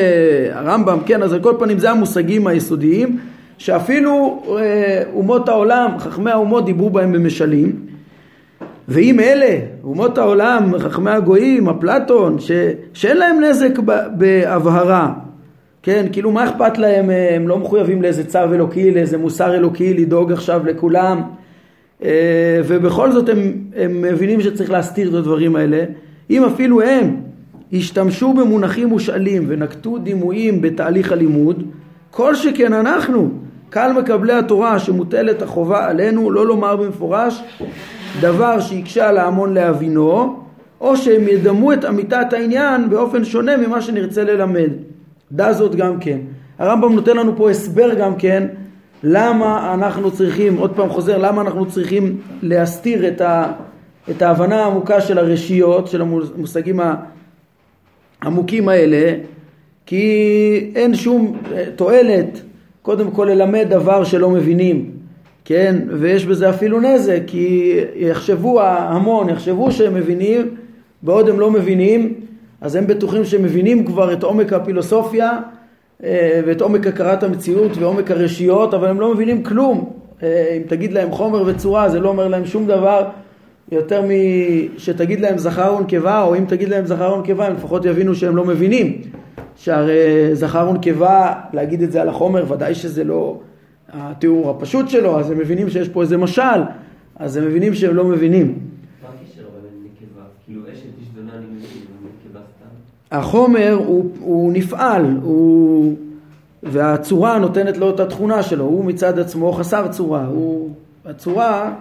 הרמב"ם, 0.53 0.99
כן, 1.07 1.23
אז 1.23 1.33
על 1.33 1.41
כל 1.43 1.55
פנים 1.59 1.79
זה 1.79 1.91
המושגים 1.91 2.47
היסודיים 2.47 3.19
שאפילו 3.59 4.43
אה, 4.59 5.03
אומות 5.15 5.49
העולם, 5.49 5.91
חכמי 5.99 6.31
האומות 6.31 6.65
דיברו 6.65 6.91
בהם 6.91 7.13
במשלים 7.13 7.73
ואם 8.89 9.21
אלה, 9.21 9.59
אומות 9.85 10.19
העולם, 10.19 10.79
חכמי 10.79 11.11
הגויים, 11.11 11.69
אפלטון, 11.69 12.39
ש, 12.39 12.51
שאין 12.93 13.17
להם 13.17 13.41
נזק 13.41 13.79
בהבהרה, 14.17 15.13
כן, 15.87 16.07
כאילו 16.13 16.33
מה 16.33 16.45
אכפת 16.45 16.79
להם, 16.79 17.11
הם 17.11 17.49
לא 17.49 17.59
מחויבים 17.59 18.03
לאיזה 18.03 18.25
צו 18.25 18.39
אלוקי, 18.39 18.91
לאיזה 18.91 19.19
מוסר 19.19 19.55
אלוקי, 19.55 19.95
לדאוג 19.95 20.33
עכשיו 20.33 20.67
לכולם, 20.67 21.23
אה, 22.03 22.61
ובכל 22.67 23.13
זאת 23.13 23.29
הם, 23.29 23.53
הם 23.77 24.03
מבינים 24.03 24.41
שצריך 24.41 24.71
להסתיר 24.71 25.09
את 25.09 25.15
הדברים 25.15 25.57
האלה. 25.57 25.85
אם 26.31 26.45
אפילו 26.45 26.83
הם 26.83 27.17
השתמשו 27.73 28.33
במונחים 28.33 28.89
מושאלים 28.89 29.45
ונקטו 29.49 29.99
דימויים 29.99 30.61
בתהליך 30.61 31.13
הלימוד, 31.13 31.63
כל 32.11 32.35
שכן 32.35 32.73
אנחנו, 32.73 33.31
קהל 33.71 33.93
מקבלי 33.93 34.33
התורה 34.33 34.79
שמוטלת 34.79 35.43
החובה 35.43 35.89
עלינו 35.89 36.31
לא 36.31 36.47
לומר 36.47 36.77
במפורש 36.77 37.43
דבר 38.21 38.61
שיקשה 38.61 39.09
על 39.09 39.19
ההמון 39.19 39.55
להבינו, 39.55 40.37
או 40.81 40.97
שהם 40.97 41.29
ידמו 41.29 41.73
את 41.73 41.85
אמיתת 41.85 42.33
העניין 42.33 42.91
באופן 42.91 43.25
שונה 43.25 43.57
ממה 43.57 43.83
שנרצה 43.83 44.25
ללמד. 44.25 44.71
דע 45.33 45.53
זאת 45.53 45.75
גם 45.75 46.01
כן. 46.01 46.19
הרמב"ם 46.59 46.95
נותן 46.95 47.17
לנו 47.17 47.37
פה 47.37 47.51
הסבר 47.51 47.95
גם 47.95 48.17
כן 48.17 48.47
למה 49.03 49.75
אנחנו 49.75 50.11
צריכים, 50.11 50.57
עוד 50.57 50.77
פעם 50.77 50.89
חוזר, 50.89 51.19
למה 51.19 51.41
אנחנו 51.43 51.67
צריכים 51.67 52.21
להסתיר 52.43 53.09
את, 53.09 53.21
ה, 53.21 53.53
את 54.11 54.23
ההבנה 54.23 54.65
העמוקה 54.65 55.01
של 55.01 55.19
הרשיות, 55.19 55.87
של 55.87 56.01
המושגים 56.01 56.81
העמוקים 58.23 58.69
האלה, 58.69 59.15
כי 59.87 60.71
אין 60.75 60.95
שום 60.95 61.39
אה, 61.53 61.65
תועלת 61.77 62.41
קודם 62.83 63.11
כל 63.11 63.29
ללמד 63.31 63.67
דבר 63.69 64.05
שלא 64.05 64.31
מבינים, 64.31 64.91
כן? 65.45 65.77
ויש 65.89 66.27
בזה 66.27 66.51
אפילו 66.51 66.81
נזק, 66.81 67.21
כי 67.27 67.79
יחשבו 67.97 68.61
ההמון, 68.61 69.29
יחשבו 69.29 69.73
שהם 69.73 69.95
מבינים, 69.95 70.49
בעוד 71.03 71.29
הם 71.29 71.41
לא 71.41 71.51
מבינים, 71.51 72.15
אז 72.61 72.75
הם 72.75 72.87
בטוחים 72.87 73.25
שהם 73.25 73.43
מבינים 73.43 73.85
כבר 73.85 74.13
את 74.13 74.23
עומק 74.23 74.53
הפילוסופיה 74.53 75.39
אה, 76.05 76.41
ואת 76.47 76.61
עומק 76.61 76.87
הכרת 76.87 77.23
המציאות 77.23 77.77
ועומק 77.77 78.11
הרשיות, 78.11 78.75
אבל 78.75 78.89
הם 78.89 79.01
לא 79.01 79.15
מבינים 79.15 79.43
כלום. 79.43 79.93
אה, 80.23 80.57
אם 80.57 80.63
תגיד 80.69 80.93
להם 80.93 81.11
חומר 81.11 81.43
וצורה, 81.47 81.89
זה 81.89 82.01
לא 82.01 82.09
אומר 82.09 82.29
להם 82.29 82.47
שום 82.47 82.67
דבר 82.67 83.09
יותר 83.73 84.03
משתגיד 84.77 85.21
להם 85.21 85.39
זכר 85.39 85.75
ונקבה, 85.79 86.23
או 86.23 86.37
אם 86.37 86.45
תגיד 86.49 86.69
להם 86.69 86.87
זכר 86.87 87.15
ונקבה, 87.15 87.47
הם 87.47 87.53
לפחות 87.53 87.85
יבינו 87.85 88.15
שהם 88.15 88.37
לא 88.37 88.45
מבינים. 88.45 89.03
שהרי 89.57 90.31
זכר 90.33 90.69
ונקבה, 90.71 91.33
להגיד 91.53 91.83
את 91.83 91.93
זה 91.93 92.03
על 92.03 92.09
החומר, 92.09 92.53
ודאי 92.53 92.75
שזה 92.75 93.05
לא 93.05 93.39
התיאור 93.93 94.51
הפשוט 94.51 94.89
שלו, 94.89 95.19
אז 95.19 95.31
הם 95.31 95.39
מבינים 95.39 95.71
שיש 95.71 95.89
פה 95.89 96.03
איזה 96.03 96.17
משל, 96.17 96.63
אז 97.17 97.37
הם 97.37 97.45
מבינים 97.45 97.75
שהם 97.75 97.97
לא 97.97 98.05
מבינים. 98.05 98.59
החומר 103.19 103.79
הוא, 103.87 104.11
הוא 104.21 104.53
נפעל, 104.53 105.19
הוא, 105.23 105.95
והצורה 106.63 107.39
נותנת 107.39 107.77
לו 107.77 107.91
את 107.91 108.01
התכונה 108.01 108.43
שלו, 108.43 108.65
הוא 108.65 108.85
מצד 108.85 109.19
עצמו 109.19 109.53
חסר 109.53 109.89
צורה, 109.89 110.27
הוא, 110.27 110.71
הצורה 111.05 111.75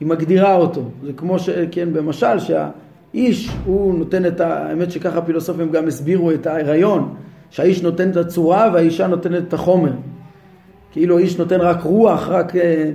היא 0.00 0.08
מגדירה 0.08 0.56
אותו, 0.56 0.82
זה 1.04 1.12
כמו 1.16 1.38
ש... 1.38 1.50
כן, 1.70 1.92
במשל 1.92 2.38
שהאיש 2.38 3.50
הוא 3.64 3.94
נותן 3.98 4.26
את 4.26 4.40
ה... 4.40 4.66
האמת 4.68 4.90
שככה 4.90 5.18
הפילוסופים 5.18 5.70
גם 5.70 5.86
הסבירו 5.86 6.30
את 6.30 6.46
ההיריון, 6.46 7.14
שהאיש 7.50 7.82
נותן 7.82 8.10
את 8.10 8.16
הצורה 8.16 8.70
והאישה 8.74 9.06
נותנת 9.06 9.48
את 9.48 9.54
החומר, 9.54 9.92
כאילו 10.92 11.18
האיש 11.18 11.38
נותן 11.38 11.60
רק 11.60 11.82
רוח, 11.82 12.28
רק 12.28 12.56
אה, 12.56 12.90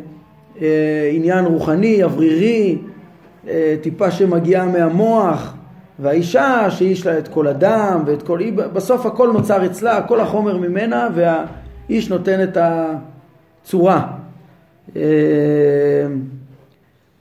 אה, 0.61 1.09
עניין 1.13 1.45
רוחני, 1.45 2.03
אוורירי, 2.03 2.77
אה, 3.47 3.75
טיפה 3.81 4.11
שמגיעה 4.11 4.65
מהמוח, 4.65 5.56
והאישה 5.99 6.71
שיש 6.71 7.05
לה 7.05 7.17
את 7.17 7.27
כל 7.27 7.47
הדם 7.47 8.03
ואת 8.05 8.21
כל... 8.23 8.39
בסוף 8.51 9.05
הכל 9.05 9.31
נוצר 9.31 9.65
אצלה, 9.65 10.01
כל 10.01 10.19
החומר 10.19 10.57
ממנה 10.57 11.07
והאיש 11.15 12.09
נותן 12.09 12.43
את 12.43 12.57
הצורה. 13.63 14.07
אה, 14.95 15.01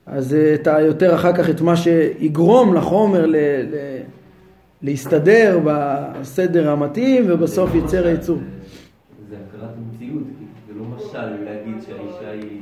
אז 0.07 0.37
את 0.55 0.67
ה... 0.67 0.81
יותר 0.81 1.15
אחר 1.15 1.33
כך 1.33 1.51
את 1.51 1.61
מה 1.61 1.77
שיגרום 1.77 2.75
לחומר 2.75 3.27
ל... 3.27 3.37
ל... 3.37 3.97
להסתדר 4.83 5.61
בסדר 5.65 6.71
המתאים 6.71 7.25
ובסוף 7.27 7.75
ייצר 7.75 8.07
הייצור. 8.07 8.39
זה 9.31 9.37
הכרת 9.49 9.71
המציאות, 9.77 10.23
זה 10.69 10.75
לא 10.79 10.85
משל 10.85 11.45
להגיד 11.45 11.83
שהאישה 11.87 12.31
היא 12.31 12.61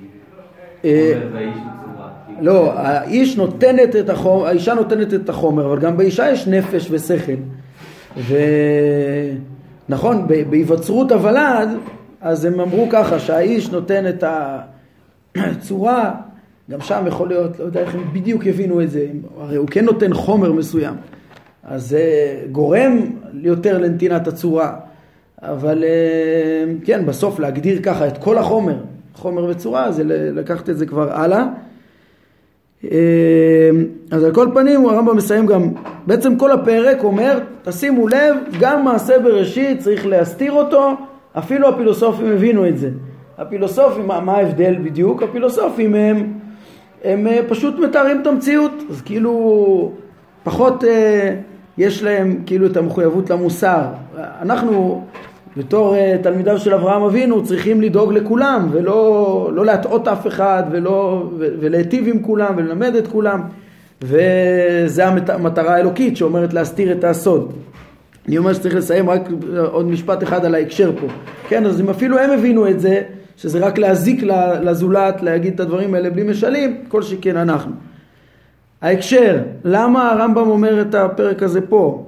אה, 0.84 1.20
והאיש 1.32 1.56
הוא 1.56 1.83
לא, 2.44 2.72
האיש 2.76 3.36
נותנת 3.36 3.96
את 3.96 4.10
החומר, 4.10 4.46
האישה 4.46 4.74
נותנת 4.74 5.14
את 5.14 5.28
החומר, 5.28 5.66
אבל 5.66 5.78
גם 5.78 5.96
באישה 5.96 6.30
יש 6.30 6.46
נפש 6.46 6.88
ושכל. 6.90 7.32
ונכון, 9.88 10.26
בהיווצרות 10.50 11.12
הוולד, 11.12 11.68
אז 12.20 12.44
הם 12.44 12.60
אמרו 12.60 12.86
ככה, 12.90 13.18
שהאיש 13.18 13.70
נותן 13.70 14.08
את 14.08 14.24
הצורה, 15.36 16.14
גם 16.70 16.80
שם 16.80 17.04
יכול 17.06 17.28
להיות, 17.28 17.58
לא 17.58 17.64
יודע 17.64 17.80
איך 17.80 17.94
הם 17.94 18.04
בדיוק 18.12 18.46
הבינו 18.46 18.82
את 18.82 18.90
זה, 18.90 19.06
הרי 19.40 19.56
הוא 19.56 19.68
כן 19.68 19.84
נותן 19.84 20.14
חומר 20.14 20.52
מסוים, 20.52 20.94
אז 21.62 21.88
זה 21.88 22.04
גורם 22.52 22.98
יותר 23.34 23.78
לנתינת 23.78 24.28
הצורה, 24.28 24.76
אבל 25.42 25.84
אה, 25.84 26.72
כן, 26.84 27.06
בסוף 27.06 27.38
להגדיר 27.38 27.82
ככה 27.82 28.06
את 28.06 28.18
כל 28.18 28.38
החומר, 28.38 28.76
חומר 29.14 29.44
וצורה, 29.44 29.92
זה 29.92 30.04
לקחת 30.34 30.70
את 30.70 30.78
זה 30.78 30.86
כבר 30.86 31.12
הלאה. 31.12 31.46
אמ, 32.90 33.84
אז 34.10 34.24
על 34.24 34.34
כל 34.34 34.48
פנים 34.54 34.86
הרמב"ם 34.86 35.16
מסיים 35.16 35.46
גם, 35.46 35.68
בעצם 36.06 36.36
כל 36.36 36.52
הפרק 36.52 37.04
אומר, 37.04 37.38
תשימו 37.62 38.08
לב, 38.08 38.36
גם 38.60 38.84
מעשה 38.84 39.18
בראשית 39.18 39.80
צריך 39.80 40.06
להסתיר 40.06 40.52
אותו, 40.52 40.92
אפילו 41.38 41.68
הפילוסופים 41.68 42.32
הבינו 42.32 42.68
את 42.68 42.78
זה. 42.78 42.90
הפילוסופים, 43.38 44.06
מה, 44.06 44.20
מה 44.20 44.32
ההבדל 44.32 44.76
בדיוק? 44.84 45.22
הפילוסופים 45.22 45.94
הם, 45.94 46.32
הם 47.04 47.26
אה, 47.26 47.40
פשוט 47.48 47.78
מתארים 47.78 48.20
את 48.20 48.26
המציאות, 48.26 48.72
אז 48.90 49.02
כאילו 49.02 49.92
פחות 50.42 50.84
אה, 50.84 51.34
יש 51.78 52.02
להם 52.02 52.42
כאילו 52.46 52.66
את 52.66 52.76
המחויבות 52.76 53.30
למוסר. 53.30 53.82
אנחנו 54.42 55.04
בתור 55.56 55.94
uh, 55.94 56.22
תלמידיו 56.22 56.58
של 56.58 56.74
אברהם 56.74 57.02
אבינו 57.02 57.44
צריכים 57.44 57.80
לדאוג 57.80 58.12
לכולם 58.12 58.68
ולא 58.72 59.50
לא 59.54 59.64
להטעות 59.64 60.08
אף 60.08 60.26
אחד 60.26 60.62
ולא, 60.70 61.28
ולהיטיב 61.38 62.08
עם 62.08 62.22
כולם 62.22 62.54
וללמד 62.56 62.94
את 62.94 63.08
כולם 63.08 63.42
וזה 64.02 65.06
המטרה 65.06 65.74
האלוקית 65.74 66.16
שאומרת 66.16 66.52
להסתיר 66.52 66.92
את 66.92 67.04
הסוד. 67.04 67.52
אני 68.28 68.38
אומר 68.38 68.52
שצריך 68.52 68.74
לסיים 68.74 69.10
רק 69.10 69.28
עוד 69.72 69.86
משפט 69.86 70.22
אחד 70.22 70.44
על 70.44 70.54
ההקשר 70.54 70.92
פה. 71.00 71.06
כן, 71.48 71.66
אז 71.66 71.80
אם 71.80 71.90
אפילו 71.90 72.18
הם 72.18 72.30
הבינו 72.30 72.68
את 72.68 72.80
זה, 72.80 73.02
שזה 73.36 73.58
רק 73.58 73.78
להזיק 73.78 74.22
לזולת, 74.62 75.22
להגיד 75.22 75.54
את 75.54 75.60
הדברים 75.60 75.94
האלה 75.94 76.10
בלי 76.10 76.22
משלים, 76.22 76.76
כל 76.88 77.02
שכן 77.02 77.36
אנחנו. 77.36 77.72
ההקשר, 78.82 79.38
למה 79.64 80.10
הרמב"ם 80.10 80.48
אומר 80.48 80.80
את 80.80 80.94
הפרק 80.94 81.42
הזה 81.42 81.60
פה? 81.60 82.06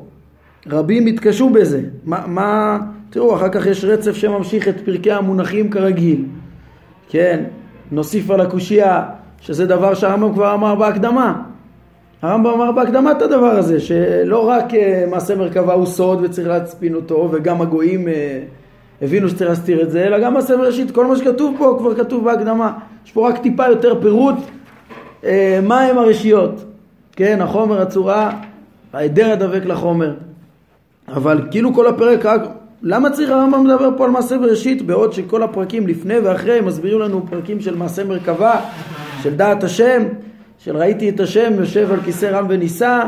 רבים 0.71 1.07
התקשו 1.07 1.51
בזה. 1.51 1.81
מה, 2.05 2.25
מה, 2.27 2.79
תראו, 3.11 3.35
אחר 3.35 3.49
כך 3.49 3.67
יש 3.67 3.85
רצף 3.85 4.17
שממשיך 4.17 4.69
את 4.69 4.81
פרקי 4.85 5.13
המונחים 5.13 5.71
כרגיל. 5.71 6.25
כן, 7.09 7.45
נוסיף 7.93 8.31
על 8.31 8.41
הקושייה, 8.41 9.05
שזה 9.41 9.67
דבר 9.67 9.95
שהרמב"ם 9.95 10.35
כבר 10.35 10.55
אמר 10.55 10.75
בהקדמה. 10.75 11.43
הרמב"ם 12.23 12.51
אמר 12.51 12.73
בהקדמה 12.73 13.13
את 13.13 13.23
הדבר 13.23 13.51
הזה, 13.51 13.81
שלא 13.81 14.49
רק 14.49 14.71
uh, 14.71 14.77
מעשה 15.11 15.35
מרכבה 15.35 15.73
הוא 15.73 15.87
סוד 15.87 16.21
וצריך 16.23 16.49
להצפין 16.49 16.95
אותו, 16.95 17.29
וגם 17.33 17.63
הגויים 17.63 18.09
uh, 18.09 18.11
הבינו 19.03 19.29
שצריך 19.29 19.51
להסתיר 19.51 19.83
את 19.83 19.91
זה, 19.91 20.05
אלא 20.05 20.19
גם 20.19 20.35
מעשה 20.35 20.57
מראשית, 20.57 20.91
כל 20.91 21.07
מה 21.07 21.17
שכתוב 21.17 21.57
פה 21.59 21.77
כבר 21.79 21.95
כתוב 21.95 22.25
בהקדמה. 22.25 22.73
יש 23.07 23.13
פה 23.13 23.29
רק 23.29 23.39
טיפה 23.39 23.67
יותר 23.67 24.01
פירוט 24.01 24.35
uh, 25.23 25.27
מה 25.63 25.81
הם 25.81 25.99
הרשיות. 25.99 26.65
כן, 27.13 27.43
החומר, 27.43 27.81
הצורה, 27.83 28.31
ההיעדר 28.93 29.33
הדבק 29.33 29.65
לחומר. 29.65 30.15
אבל 31.09 31.41
כאילו 31.51 31.75
כל 31.75 31.87
הפרק 31.87 32.27
רק 32.27 32.41
למה 32.83 33.11
צריך 33.11 33.31
הרמב"ם 33.31 33.67
לדבר 33.67 33.91
פה 33.97 34.05
על 34.05 34.11
מעשה 34.11 34.39
בראשית 34.39 34.83
בעוד 34.83 35.13
שכל 35.13 35.43
הפרקים 35.43 35.87
לפני 35.87 36.19
ואחרי 36.19 36.61
מסבירים 36.61 37.01
לנו 37.01 37.27
פרקים 37.31 37.61
של 37.61 37.77
מעשה 37.77 38.05
מרכבה, 38.05 38.61
של 39.23 39.35
דעת 39.35 39.65
השם, 39.65 40.03
של 40.59 40.77
ראיתי 40.77 41.09
את 41.09 41.21
השם 41.21 41.53
יושב 41.59 41.93
על 41.93 42.01
כיסא 42.01 42.27
רם 42.27 42.47
ונישא, 42.49 43.03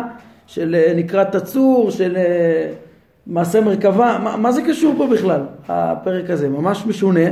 של 0.47 0.75
אה, 0.75 0.93
נקרא 0.97 1.25
תצור, 1.25 1.91
של 1.91 2.17
אה, 2.17 2.73
מעשה 3.27 3.61
מרכבה, 3.61 4.19
מה, 4.23 4.37
מה 4.37 4.53
זה 4.53 4.63
קשור 4.63 4.95
פה 4.99 5.07
בכלל 5.07 5.41
הפרק 5.69 6.31
הזה? 6.31 6.49
ממש 6.49 6.87
משונה. 6.87 7.31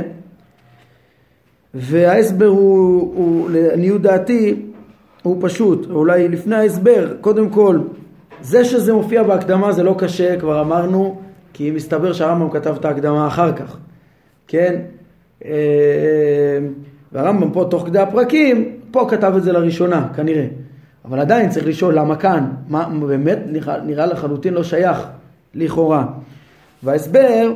וההסבר 1.73 2.45
הוא, 2.45 2.99
הוא 3.15 3.49
לעניות 3.49 4.01
דעתי 4.01 4.55
הוא 5.23 5.37
פשוט, 5.41 5.89
אולי 5.89 6.27
לפני 6.27 6.55
ההסבר, 6.55 7.13
קודם 7.21 7.49
כל 7.49 7.79
זה 8.41 8.65
שזה 8.65 8.93
מופיע 8.93 9.23
בהקדמה 9.23 9.71
זה 9.71 9.83
לא 9.83 9.95
קשה, 9.97 10.39
כבר 10.39 10.61
אמרנו 10.61 11.21
כי 11.57 11.71
מסתבר 11.71 12.13
שהרמב"ם 12.13 12.49
כתב 12.49 12.75
את 12.79 12.85
ההקדמה 12.85 13.27
אחר 13.27 13.53
כך, 13.53 13.77
כן? 14.47 14.81
אה, 15.45 15.51
והרמב"ם 17.11 17.51
פה 17.51 17.67
תוך 17.69 17.85
כדי 17.85 17.99
הפרקים, 17.99 18.77
פה 18.91 19.07
כתב 19.09 19.33
את 19.37 19.43
זה 19.43 19.51
לראשונה, 19.51 20.07
כנראה. 20.15 20.45
אבל 21.05 21.19
עדיין 21.19 21.49
צריך 21.49 21.67
לשאול 21.67 21.93
למה 21.93 22.15
כאן, 22.15 22.51
מה 22.67 22.89
באמת 23.07 23.39
נראה 23.85 24.05
לחלוטין 24.05 24.53
לא 24.53 24.63
שייך, 24.63 25.07
לכאורה. 25.55 26.05
וההסבר 26.83 27.53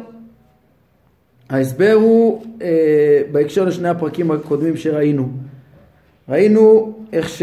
ההסבר 1.50 1.94
הוא 1.94 2.46
אה, 2.62 3.22
בהקשר 3.32 3.66
לשני 3.66 3.90
הפרקים 3.90 4.32
הקודמים 4.32 4.78
שראינו. 4.78 5.30
ראינו 6.30 6.94
איך 7.14 7.30
ש... 7.30 7.42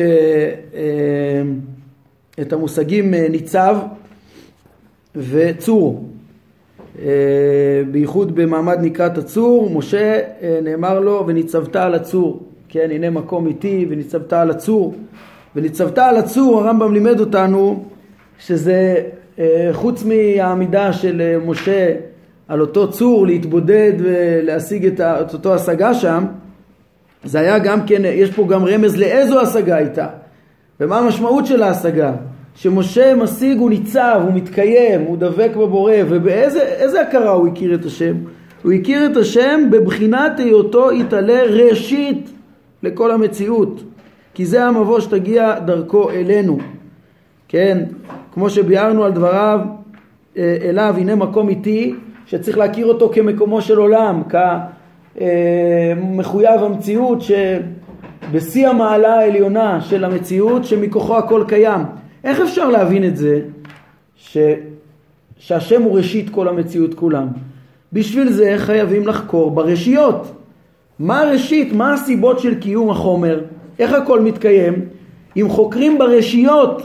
אה, 0.74 1.42
את 2.40 2.52
המושגים 2.52 3.14
אה, 3.14 3.26
ניצב 3.30 3.78
וצור. 5.16 6.07
אה, 7.02 7.82
בייחוד 7.90 8.34
במעמד 8.34 8.78
נקרת 8.80 9.18
הצור, 9.18 9.70
משה 9.70 10.20
אה, 10.42 10.58
נאמר 10.62 11.00
לו 11.00 11.24
וניצבת 11.26 11.76
על 11.76 11.94
הצור, 11.94 12.42
כן 12.68 12.88
הנה 12.90 13.10
מקום 13.10 13.46
איתי 13.46 13.86
וניצבת 13.90 14.32
על 14.32 14.50
הצור. 14.50 14.94
וניצבת 15.56 15.98
על 15.98 16.16
הצור 16.16 16.60
הרמב"ם 16.60 16.94
לימד 16.94 17.20
אותנו 17.20 17.84
שזה 18.38 18.94
חוץ 19.72 20.04
מהעמידה 20.04 20.92
של 20.92 21.38
משה 21.46 21.94
על 22.48 22.60
אותו 22.60 22.90
צור 22.90 23.26
להתבודד 23.26 23.92
ולהשיג 23.98 24.86
את 24.86 25.34
אותו 25.34 25.54
השגה 25.54 25.94
שם 25.94 26.24
זה 27.24 27.40
היה 27.40 27.58
גם 27.58 27.86
כן, 27.86 28.02
יש 28.04 28.30
פה 28.30 28.46
גם 28.48 28.64
רמז 28.64 28.96
לאיזו 28.96 29.40
השגה 29.40 29.76
הייתה 29.76 30.06
ומה 30.80 30.98
המשמעות 30.98 31.46
של 31.46 31.62
ההשגה 31.62 32.12
שמשה 32.60 33.14
משיג 33.14 33.58
הוא 33.58 33.70
ניצב, 33.70 34.20
הוא 34.24 34.34
מתקיים, 34.34 35.00
הוא 35.00 35.16
דבק 35.16 35.50
בבורא 35.56 35.92
ובאיזה 36.08 37.00
הכרה 37.00 37.30
הוא 37.30 37.48
הכיר 37.48 37.74
את 37.74 37.84
השם? 37.84 38.14
הוא 38.62 38.72
הכיר 38.72 39.06
את 39.06 39.16
השם 39.16 39.60
בבחינת 39.70 40.40
היותו 40.40 40.92
יתעלה 40.92 41.42
ראשית 41.42 42.30
לכל 42.82 43.10
המציאות 43.10 43.82
כי 44.34 44.46
זה 44.46 44.64
המבוא 44.64 45.00
שתגיע 45.00 45.58
דרכו 45.58 46.10
אלינו 46.10 46.58
כן, 47.48 47.84
כמו 48.34 48.50
שביארנו 48.50 49.04
על 49.04 49.12
דבריו 49.12 49.60
אה, 50.36 50.56
אליו 50.62 50.94
הנה 50.98 51.14
מקום 51.14 51.48
איתי 51.48 51.94
שצריך 52.26 52.58
להכיר 52.58 52.86
אותו 52.86 53.10
כמקומו 53.14 53.62
של 53.62 53.78
עולם, 53.78 54.22
כמחויב 55.16 56.62
המציאות 56.62 57.18
שבשיא 57.22 58.68
המעלה 58.68 59.14
העליונה 59.14 59.80
של 59.80 60.04
המציאות 60.04 60.64
שמכוחו 60.64 61.18
הכל 61.18 61.44
קיים 61.48 61.80
איך 62.28 62.40
אפשר 62.40 62.68
להבין 62.68 63.04
את 63.04 63.16
זה 63.16 63.40
ש... 64.16 64.38
שהשם 65.38 65.82
הוא 65.82 65.96
ראשית 65.96 66.30
כל 66.30 66.48
המציאות 66.48 66.94
כולם? 66.94 67.26
בשביל 67.92 68.32
זה 68.32 68.54
חייבים 68.56 69.06
לחקור 69.06 69.50
ברשיות. 69.50 70.32
מה 70.98 71.20
הראשית? 71.20 71.72
מה 71.72 71.94
הסיבות 71.94 72.38
של 72.38 72.60
קיום 72.60 72.90
החומר? 72.90 73.40
איך 73.78 73.92
הכל 73.92 74.20
מתקיים? 74.20 74.74
אם 75.36 75.48
חוקרים 75.48 75.98
ברשיות, 75.98 76.82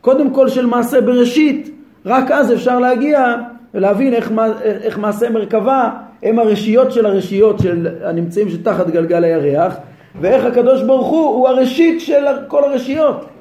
קודם 0.00 0.30
כל 0.30 0.48
של 0.48 0.66
מעשה 0.66 1.00
בראשית, 1.00 1.70
רק 2.06 2.30
אז 2.30 2.52
אפשר 2.52 2.78
להגיע 2.78 3.34
ולהבין 3.74 4.14
איך, 4.14 4.32
איך 4.62 4.98
מעשה 4.98 5.30
מרכבה 5.30 5.90
הם 6.22 6.38
הרשיות 6.38 6.92
של 6.92 7.06
הרשיות 7.06 7.58
של 7.58 7.88
הנמצאים 8.04 8.48
שתחת 8.48 8.86
גלגל 8.86 9.24
הירח 9.24 9.76
ואיך 10.20 10.44
הקדוש 10.44 10.82
ברוך 10.82 11.06
הוא 11.06 11.26
הוא 11.26 11.48
הראשית 11.48 12.00
של 12.00 12.24
כל 12.48 12.64
הרשיות. 12.64 13.35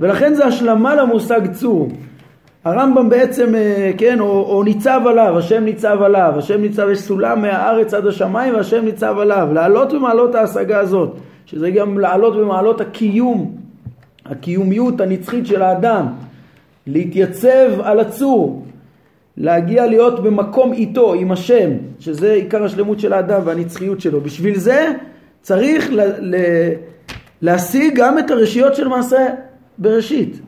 ולכן 0.00 0.34
זה 0.34 0.44
השלמה 0.46 0.94
למושג 0.94 1.52
צור. 1.52 1.88
הרמב"ם 2.64 3.08
בעצם, 3.08 3.54
אה, 3.54 3.90
כן, 3.98 4.20
או, 4.20 4.26
או 4.26 4.62
ניצב 4.62 5.00
עליו, 5.06 5.38
השם 5.38 5.64
ניצב 5.64 6.02
עליו, 6.02 6.32
השם 6.36 6.60
ניצב, 6.60 6.88
יש 6.92 6.98
סולם 6.98 7.42
מהארץ 7.42 7.94
עד 7.94 8.06
השמיים 8.06 8.54
והשם 8.54 8.84
ניצב 8.84 9.18
עליו, 9.18 9.48
לעלות 9.52 9.92
במעלות 9.92 10.34
ההשגה 10.34 10.80
הזאת, 10.80 11.14
שזה 11.46 11.70
גם 11.70 11.98
לעלות 11.98 12.36
במעלות 12.36 12.80
הקיום, 12.80 13.52
הקיומיות 14.26 15.00
הנצחית 15.00 15.46
של 15.46 15.62
האדם, 15.62 16.06
להתייצב 16.86 17.80
על 17.82 18.00
הצור, 18.00 18.64
להגיע 19.36 19.86
להיות 19.86 20.22
במקום 20.22 20.72
איתו, 20.72 21.14
עם 21.14 21.32
השם, 21.32 21.70
שזה 22.00 22.32
עיקר 22.32 22.64
השלמות 22.64 23.00
של 23.00 23.12
האדם 23.12 23.40
והנצחיות 23.44 24.00
שלו. 24.00 24.20
בשביל 24.20 24.58
זה 24.58 24.92
צריך 25.42 25.88
ל- 25.92 26.00
ל- 26.20 26.72
להשיג 27.42 27.94
גם 27.96 28.18
את 28.18 28.30
הרשיות 28.30 28.74
של 28.74 28.88
מעשה 28.88 29.26
בראשית. 29.78 30.40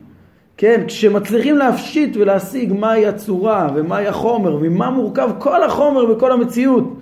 כן, 0.57 0.83
כשמצליחים 0.87 1.57
להפשיט 1.57 2.17
ולהשיג 2.17 2.73
מהי 2.73 3.07
הצורה 3.07 3.69
ומהי 3.75 4.07
החומר 4.07 4.55
וממה 4.55 4.89
מורכב 4.89 5.29
כל 5.39 5.63
החומר 5.63 6.11
וכל 6.11 6.31
המציאות, 6.31 6.97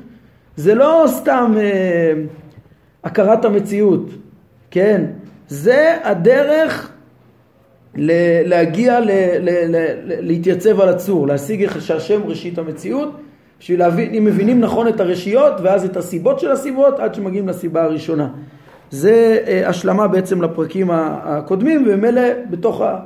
זה 0.55 0.75
לא 0.75 1.03
סתם 1.07 1.53
אה, 1.57 2.13
הכרת 3.03 3.45
המציאות, 3.45 4.09
כן, 4.71 5.05
זה 5.47 5.97
הדרך 6.03 6.91
ל- 7.95 8.49
להגיע, 8.49 8.99
ל- 8.99 9.11
ל- 9.39 9.75
ל- 9.75 9.95
להתייצב 10.05 10.81
על 10.81 10.89
הצור, 10.89 11.27
להשיג 11.27 11.79
שהשם 11.79 12.21
ראשית 12.25 12.57
המציאות, 12.57 13.09
בשביל 13.59 13.79
להבין, 13.79 14.13
אם 14.13 14.25
מבינים 14.25 14.59
נכון 14.59 14.87
את 14.87 14.99
הרשיות 14.99 15.53
ואז 15.63 15.85
את 15.85 15.97
הסיבות 15.97 16.39
של 16.39 16.51
הסיבות 16.51 16.99
עד 16.99 17.15
שמגיעים 17.15 17.47
לסיבה 17.47 17.83
הראשונה. 17.83 18.29
זה 18.91 19.37
אה, 19.47 19.69
השלמה 19.69 20.07
בעצם 20.07 20.41
לפרקים 20.41 20.87
הקודמים 20.91 21.85
וממילא 21.87 22.21
בתוך 22.49 22.81
ה... 22.81 22.99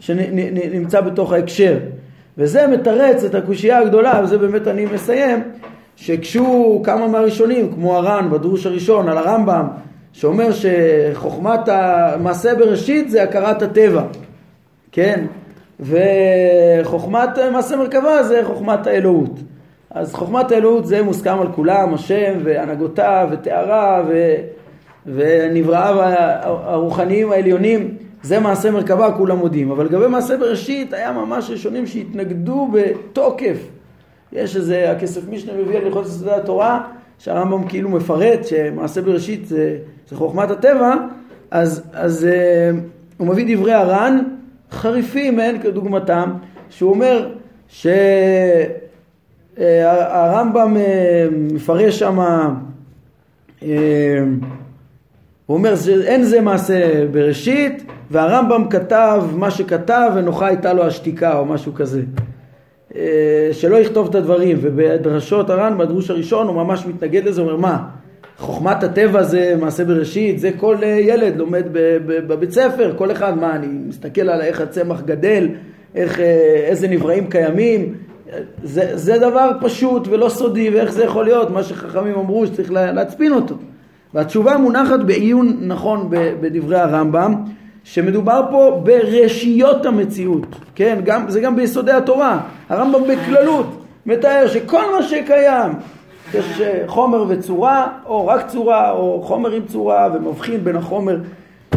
שנמצא 0.00 1.00
בתוך 1.00 1.32
ההקשר. 1.32 1.78
וזה 2.38 2.66
מתרץ 2.66 3.24
את 3.24 3.34
הקושייה 3.34 3.78
הגדולה, 3.78 4.20
וזה 4.24 4.38
באמת 4.38 4.68
אני 4.68 4.84
מסיים, 4.84 5.42
שכשהוא 5.96 6.84
כמה 6.84 7.08
מהראשונים, 7.08 7.72
כמו 7.72 7.96
הר"ן 7.96 8.28
בדרוש 8.30 8.66
הראשון 8.66 9.08
על 9.08 9.18
הרמב"ם, 9.18 9.66
שאומר 10.12 10.48
שחוכמת 10.52 11.68
המעשה 11.68 12.54
בראשית 12.54 13.10
זה 13.10 13.22
הכרת 13.22 13.62
הטבע, 13.62 14.02
כן? 14.92 15.26
וחוכמת 15.80 17.38
מעשה 17.52 17.76
מרכבה 17.76 18.22
זה 18.22 18.40
חוכמת 18.44 18.86
האלוהות. 18.86 19.40
אז 19.90 20.14
חוכמת 20.14 20.52
האלוהות 20.52 20.86
זה 20.86 21.02
מוסכם 21.02 21.40
על 21.40 21.52
כולם, 21.52 21.94
השם 21.94 22.32
והנהגותיו 22.44 23.28
ותאריו 23.30 24.04
ו... 24.08 24.34
ונבראיו 25.14 25.96
הרוחניים 26.44 27.32
העליונים, 27.32 27.94
זה 28.22 28.40
מעשה 28.40 28.70
מרכבה, 28.70 29.12
כולם 29.12 29.38
מודים. 29.38 29.70
אבל 29.70 29.84
לגבי 29.84 30.06
מעשה 30.06 30.36
בראשית, 30.36 30.92
היה 30.92 31.12
ממש 31.12 31.50
ראשונים 31.50 31.86
שהתנגדו 31.86 32.68
בתוקף. 32.72 33.56
יש 34.32 34.56
איזה, 34.56 34.90
הכסף 34.90 35.28
משנה 35.28 35.52
מביא 35.52 35.76
על 35.76 35.84
הלכות 35.84 36.06
יסודי 36.06 36.30
התורה, 36.30 36.80
שהרמב"ם 37.18 37.68
כאילו 37.68 37.90
מפרט 37.90 38.46
שמעשה 38.46 39.02
בראשית 39.02 39.46
זה, 39.46 39.78
זה 40.08 40.16
חוכמת 40.16 40.50
הטבע, 40.50 40.94
אז, 41.50 41.82
אז 41.92 42.26
uh, 42.26 42.28
הוא 43.16 43.26
מביא 43.26 43.56
דברי 43.56 43.72
הר"ן 43.72 44.18
חריפים 44.70 45.40
אין 45.40 45.62
כדוגמתם, 45.62 46.32
שהוא 46.70 46.90
אומר 46.90 47.32
שהרמב"ם 47.68 48.76
uh, 50.76 50.78
uh, 50.78 50.80
מפרש 51.54 51.98
שם 51.98 52.18
הוא 55.46 55.56
אומר 55.56 55.74
אין 56.04 56.22
זה 56.22 56.40
מעשה 56.40 57.06
בראשית 57.12 57.84
והרמב"ם 58.10 58.68
כתב 58.70 59.22
מה 59.32 59.50
שכתב 59.50 60.10
ונוחה 60.14 60.46
הייתה 60.46 60.72
לו 60.72 60.86
השתיקה 60.86 61.38
או 61.38 61.44
משהו 61.44 61.74
כזה. 61.74 62.02
אה, 62.96 63.48
שלא 63.52 63.76
יכתוב 63.76 64.08
את 64.08 64.14
הדברים 64.14 64.58
ובדרשות 64.60 65.50
הר"ן 65.50 65.78
בדרוש 65.78 66.10
הראשון 66.10 66.46
הוא 66.46 66.56
ממש 66.56 66.86
מתנגד 66.86 67.24
לזה 67.24 67.40
הוא 67.40 67.50
אומר 67.50 67.60
מה 67.60 67.88
חוכמת 68.38 68.82
הטבע 68.82 69.22
זה 69.22 69.56
מעשה 69.60 69.84
בראשית 69.84 70.38
זה 70.38 70.50
כל 70.56 70.76
אה, 70.82 70.88
ילד 70.88 71.36
לומד 71.36 71.64
בבית 72.06 72.52
ספר 72.52 72.94
כל 72.96 73.10
אחד 73.10 73.38
מה 73.38 73.56
אני 73.56 73.66
מסתכל 73.66 74.28
על 74.28 74.40
איך 74.40 74.60
הצמח 74.60 75.00
גדל 75.00 75.48
איך, 75.94 76.20
אה, 76.20 76.64
איזה 76.66 76.88
נבראים 76.88 77.26
קיימים 77.30 77.94
זה, 78.64 78.96
זה 78.96 79.18
דבר 79.18 79.50
פשוט 79.60 80.08
ולא 80.08 80.28
סודי 80.28 80.70
ואיך 80.70 80.92
זה 80.92 81.04
יכול 81.04 81.24
להיות? 81.24 81.50
מה 81.50 81.62
שחכמים 81.62 82.14
אמרו 82.14 82.46
שצריך 82.46 82.72
להצפין 82.72 83.32
אותו 83.32 83.54
והתשובה 84.16 84.56
מונחת 84.56 85.00
בעיון 85.06 85.56
נכון 85.60 86.06
בדברי 86.10 86.78
הרמב"ם, 86.78 87.34
שמדובר 87.84 88.42
פה 88.50 88.80
ברשיות 88.84 89.86
המציאות, 89.86 90.46
כן? 90.74 90.98
גם, 91.04 91.30
זה 91.30 91.40
גם 91.40 91.56
ביסודי 91.56 91.92
התורה. 91.92 92.40
הרמב"ם 92.68 93.00
בכללות 93.08 93.66
מתאר 94.06 94.46
שכל 94.46 94.82
מה 94.96 95.02
שקיים, 95.02 95.72
יש 96.34 96.62
חומר 96.86 97.24
וצורה, 97.28 97.88
או 98.06 98.26
רק 98.26 98.46
צורה, 98.46 98.90
או 98.90 99.22
חומר 99.22 99.50
עם 99.50 99.62
צורה, 99.66 100.08
ומבחין 100.14 100.64
בין 100.64 100.76
החומר 100.76 101.18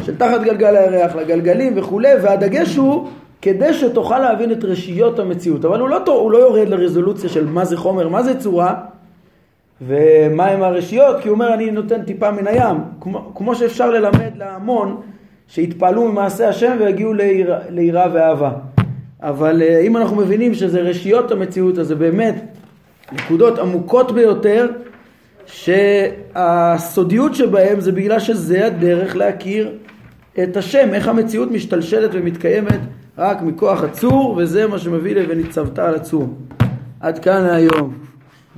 של 0.03 0.17
תחת 0.17 0.41
גלגל 0.41 0.75
הירח 0.75 1.15
לגלגלים 1.15 1.73
וכולי, 1.75 2.13
והדגש 2.21 2.75
הוא 2.75 3.07
כדי 3.41 3.73
שתוכל 3.73 4.19
להבין 4.19 4.51
את 4.51 4.63
רשיות 4.63 5.19
המציאות. 5.19 5.65
אבל 5.65 5.79
הוא 5.79 5.89
לא, 5.89 6.01
הוא 6.05 6.31
לא 6.31 6.37
יורד 6.37 6.69
לרזולוציה 6.69 7.29
של 7.29 7.45
מה 7.45 7.65
זה 7.65 7.77
חומר, 7.77 8.09
מה 8.09 8.23
זה 8.23 8.39
צורה, 8.39 8.73
ומה 9.81 10.45
עם 10.45 10.63
הרשיות? 10.63 11.19
כי 11.21 11.27
הוא 11.27 11.35
אומר 11.35 11.53
אני 11.53 11.71
נותן 11.71 12.01
טיפה 12.03 12.31
מן 12.31 12.47
הים, 12.47 12.77
כמו, 13.01 13.31
כמו 13.35 13.55
שאפשר 13.55 13.91
ללמד 13.91 14.31
להמון 14.35 15.01
שיתפעלו 15.47 16.11
ממעשה 16.11 16.49
השם 16.49 16.75
ויגיעו 16.79 17.13
ליראה 17.69 18.07
ואהבה. 18.13 18.51
אבל 19.21 19.61
אה, 19.61 19.79
אם 19.79 19.97
אנחנו 19.97 20.15
מבינים 20.15 20.53
שזה 20.53 20.81
רשיות 20.81 21.31
המציאות, 21.31 21.77
אז 21.77 21.87
זה 21.87 21.95
באמת 21.95 22.35
נקודות 23.11 23.59
עמוקות 23.59 24.11
ביותר 24.11 24.67
שהסודיות 25.45 27.35
שבהם 27.35 27.79
זה 27.79 27.91
בגלל 27.91 28.19
שזה 28.19 28.65
הדרך 28.65 29.15
להכיר 29.15 29.71
את 30.43 30.57
השם, 30.57 30.93
איך 30.93 31.07
המציאות 31.07 31.51
משתלשלת 31.51 32.09
ומתקיימת 32.13 32.79
רק 33.17 33.41
מכוח 33.41 33.83
הצור, 33.83 34.35
וזה 34.37 34.67
מה 34.67 34.79
שמביא 34.79 35.15
ל"וניצבת 35.15 35.79
על 35.79 35.95
הצור". 35.95 36.27
עד 36.99 37.19
כאן 37.19 37.45
היום. 37.45 38.08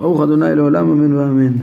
ברוך 0.02 0.22
אדוני 0.22 0.56
לעולם 0.56 0.91
אמן 0.91 1.14
ואמן. 1.18 1.54